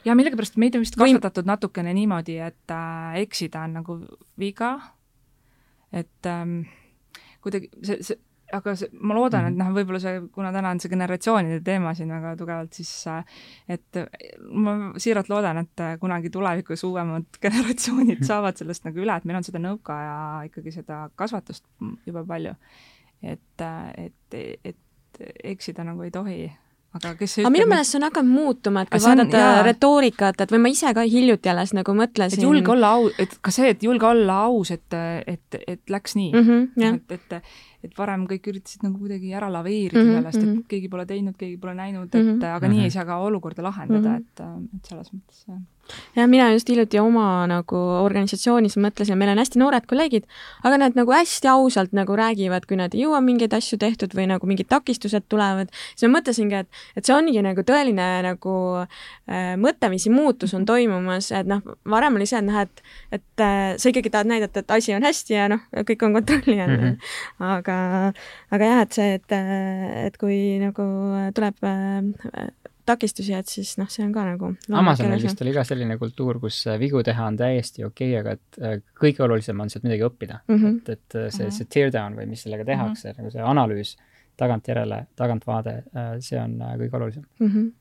[0.04, 1.52] ja millegipärast meid on vist kasvatatud Võim...
[1.52, 3.98] natukene niimoodi, et äh, eksida on nagu
[4.38, 4.76] viga.
[5.94, 6.62] Et ähm,
[7.44, 8.18] kuidagi see, see,
[8.54, 9.60] aga see, ma loodan, et mhm.
[9.62, 13.36] noh, võib-olla see, kuna täna on see generatsioonide teema siin väga tugevalt, siis äh,
[13.76, 14.00] et
[14.50, 19.40] ma siiralt loodan, et äh, kunagi tulevikus uuemad generatsioonid saavad sellest nagu üle, et meil
[19.40, 20.18] on seda nõukaaja
[20.50, 21.66] ikkagi seda kasvatust
[22.08, 22.58] jube palju
[23.24, 23.64] et,
[23.96, 26.38] et, et eksida nagu ei tohi
[26.94, 30.54] aga kes aga minu meelest see on hakanud muutuma, et kui vaadata on, retoorikat, et
[30.54, 32.38] või ma ise ka hiljuti alles nagu mõtlesin.
[32.38, 36.16] et julge olla au, et ka see, et julge olla aus, et, et, et läks
[36.20, 36.48] nii mm.
[36.48, 37.52] -hmm, et, et,
[37.88, 40.66] et varem kõik üritasid nagu kuidagi ära laveerida mm -hmm, sellest, et mm -hmm.
[40.68, 42.56] keegi pole teinud, keegi pole näinud, et mm -hmm.
[42.56, 44.64] aga nii ei saa ka olukorda lahendada mm, -hmm.
[44.64, 45.60] et, et selles mõttes jah
[46.16, 50.26] jah, mina just hiljuti oma nagu organisatsioonis mõtlesin, meil on hästi noored kolleegid,
[50.66, 54.28] aga nad nagu hästi ausalt nagu räägivad, kui nad ei jõua mingeid asju tehtud või
[54.30, 59.54] nagu mingid takistused tulevad, siis ma mõtlesingi, et, et see ongi nagu tõeline nagu äh,
[59.60, 62.84] mõtteviisi muutus on toimumas, et noh, varem oli see, et noh, et,
[63.14, 66.58] et äh, sa ikkagi tahad näidata, et asi on hästi ja noh, kõik on kontrolli
[66.60, 66.84] all mm.
[66.84, 67.14] -hmm.
[67.54, 67.78] aga,
[68.54, 69.38] aga jah, et see, et,
[70.06, 70.84] et kui nagu
[71.34, 72.52] tuleb äh,
[72.86, 74.50] takistusi, et siis noh, see on ka nagu
[74.80, 78.34] Amazonil vist oli ka selline kultuur, kus äh, vigu teha on täiesti okei okay,, aga
[78.38, 80.56] et äh, kõige olulisem on sealt midagi õppida mm.
[80.56, 80.80] -hmm.
[80.82, 83.22] et, et äh, see, see tear down või mis sellega tehakse mm, -hmm.
[83.22, 83.96] nagu see analüüs,
[84.36, 85.72] tagantjärele, tagantvaade,
[86.18, 87.48] see on kõige olulisem mm.
[87.48, 87.72] -hmm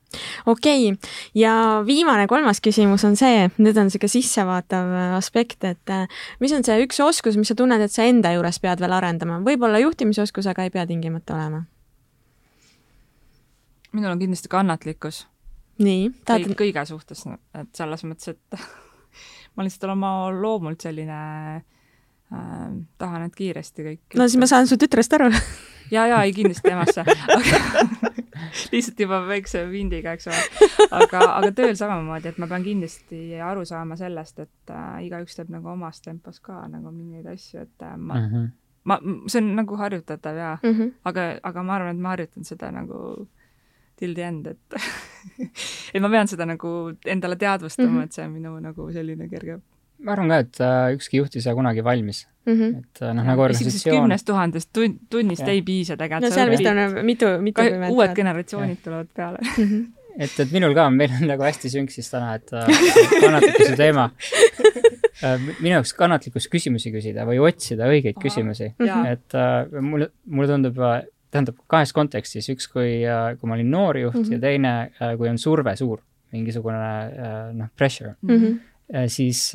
[0.46, 5.94] okei okay., ja viimane, kolmas küsimus on see, nüüd on niisugune sissevaatav aspekt, et
[6.40, 9.40] mis on see üks oskus, mis sa tunned, et sa enda juures pead veel arendama,
[9.42, 11.64] võib-olla juhtimisoskus, aga ei pea tingimata olema?
[13.94, 15.28] Minul on kindlasti kannatlikkus.
[15.84, 16.56] nii, tahad?
[16.60, 17.26] kõige suhtes,
[17.58, 18.60] et selles mõttes, et
[19.56, 21.20] ma lihtsalt olen oma loomult selline
[21.58, 22.68] äh,
[22.98, 24.18] tahan, et kiiresti kõik.
[24.18, 25.30] no siis ma saan su tütrest aru
[25.96, 27.06] ja, ja ei kindlasti temasse
[28.74, 30.42] lihtsalt juba väikse vindiga, eks ole.
[30.92, 35.54] aga, aga tööl samamoodi, et ma pean kindlasti aru saama sellest, et äh, igaüks teeb
[35.54, 38.50] nagu omas tempos ka nagu mingeid asju, et äh, ma mm, -hmm.
[38.90, 40.92] ma, see on nagu harjutatav ja mm, -hmm.
[41.06, 43.28] aga, aga ma arvan, et ma harjutan seda nagu
[44.04, 44.80] till the end, et
[45.96, 46.74] et ma pean seda nagu
[47.16, 48.12] endale teadvustama mm, -hmm.
[48.12, 49.62] et see on minu nagu selline kerge
[50.04, 52.54] ma arvan ka, et äh, ükski juht ei saa kunagi valmis mm.
[52.54, 52.78] -hmm.
[52.80, 54.02] et äh, noh, nagu organisatsioon.
[54.02, 55.54] kümnest tuhandest tun-, tunnist ja.
[55.56, 56.30] ei piisa tegelikult.
[56.30, 57.92] no seal vist on mitu, mitukümmend.
[57.94, 58.84] uued generatsioonid ja.
[58.84, 59.64] tulevad peale mm.
[59.64, 59.86] -hmm.
[60.26, 62.68] et, et minul ka, meil on nagu hästi sünksis täna, et äh,
[63.22, 64.10] kannatlikkuse teema
[65.24, 68.28] äh, minu jaoks kannatlikkus küsimusi küsida või otsida õigeid Aha.
[68.28, 68.74] küsimusi,
[69.10, 71.02] et äh, mulle, mulle tundub äh,
[71.34, 74.36] tähendab kahes kontekstis, üks, kui, äh, kui ma olin noor juht mm -hmm.
[74.38, 76.04] ja teine, äh, kui on surve suur,
[76.34, 78.38] mingisugune äh, noh, pressure mm.
[78.38, 78.62] -hmm
[79.08, 79.54] siis,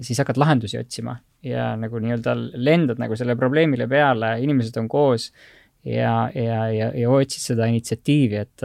[0.00, 1.14] siis hakkad lahendusi otsima
[1.46, 5.28] ja nagu nii-öelda lendad nagu selle probleemile peale, inimesed on koos
[5.84, 8.64] ja, ja, ja, ja otsid seda initsiatiivi, et,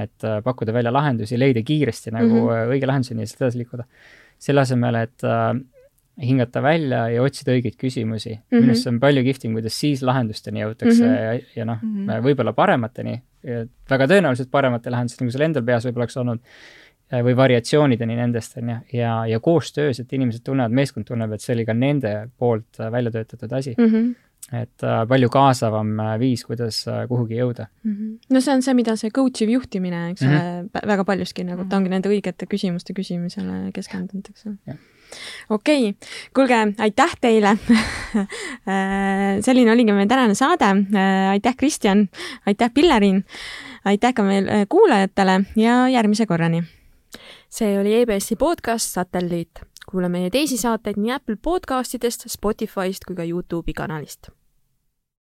[0.00, 2.72] et pakkuda välja lahendusi, leida kiiresti nagu mm -hmm.
[2.74, 3.84] õige lahenduseni ja sealt edasi liikuda.
[4.38, 5.22] selle asemel, et
[6.22, 8.40] hingata välja ja otsida õigeid küsimusi mm.
[8.40, 8.60] -hmm.
[8.60, 11.22] minu arust see on palju kihvtim, kuidas siis lahendusteni jõutakse mm -hmm.
[11.22, 13.20] ja, ja noh mm -hmm., võib-olla paremateni,
[13.90, 16.40] väga tõenäoliselt paremate lahendusteni, kui sul endal peas võib-olla oleks olnud,
[17.22, 21.54] või variatsioonideni nendest, on ju, ja, ja koostöös, et inimesed tunnevad, meeskond tunneb, et see
[21.54, 23.92] oli ka nende poolt välja töötatud asi mm.
[23.92, 24.14] -hmm
[24.52, 27.94] et äh, palju kaasavam äh, viis, kuidas äh, kuhugi jõuda mm.
[27.94, 28.18] -hmm.
[28.30, 30.68] no see on see, mida see coach iv juhtimine, eks mm -hmm.
[30.70, 34.78] ole, väga paljuski nagu, ta ongi nende õigete küsimuste küsimisele keskendunud, eks ole
[35.50, 37.56] okei okay., kuulge, aitäh teile
[39.46, 40.72] selline oligi meie tänane saade.
[41.30, 42.08] aitäh, Kristjan,
[42.46, 43.24] aitäh, Pillerin,
[43.84, 46.64] aitäh ka meil kuulajatele ja järgmise korrani.
[47.48, 49.60] see oli EBS-i podcast Satelliit.
[49.90, 54.30] kuula meie teisi saateid nii Apple podcastidest, Spotify'st kui ka Youtube'i kanalist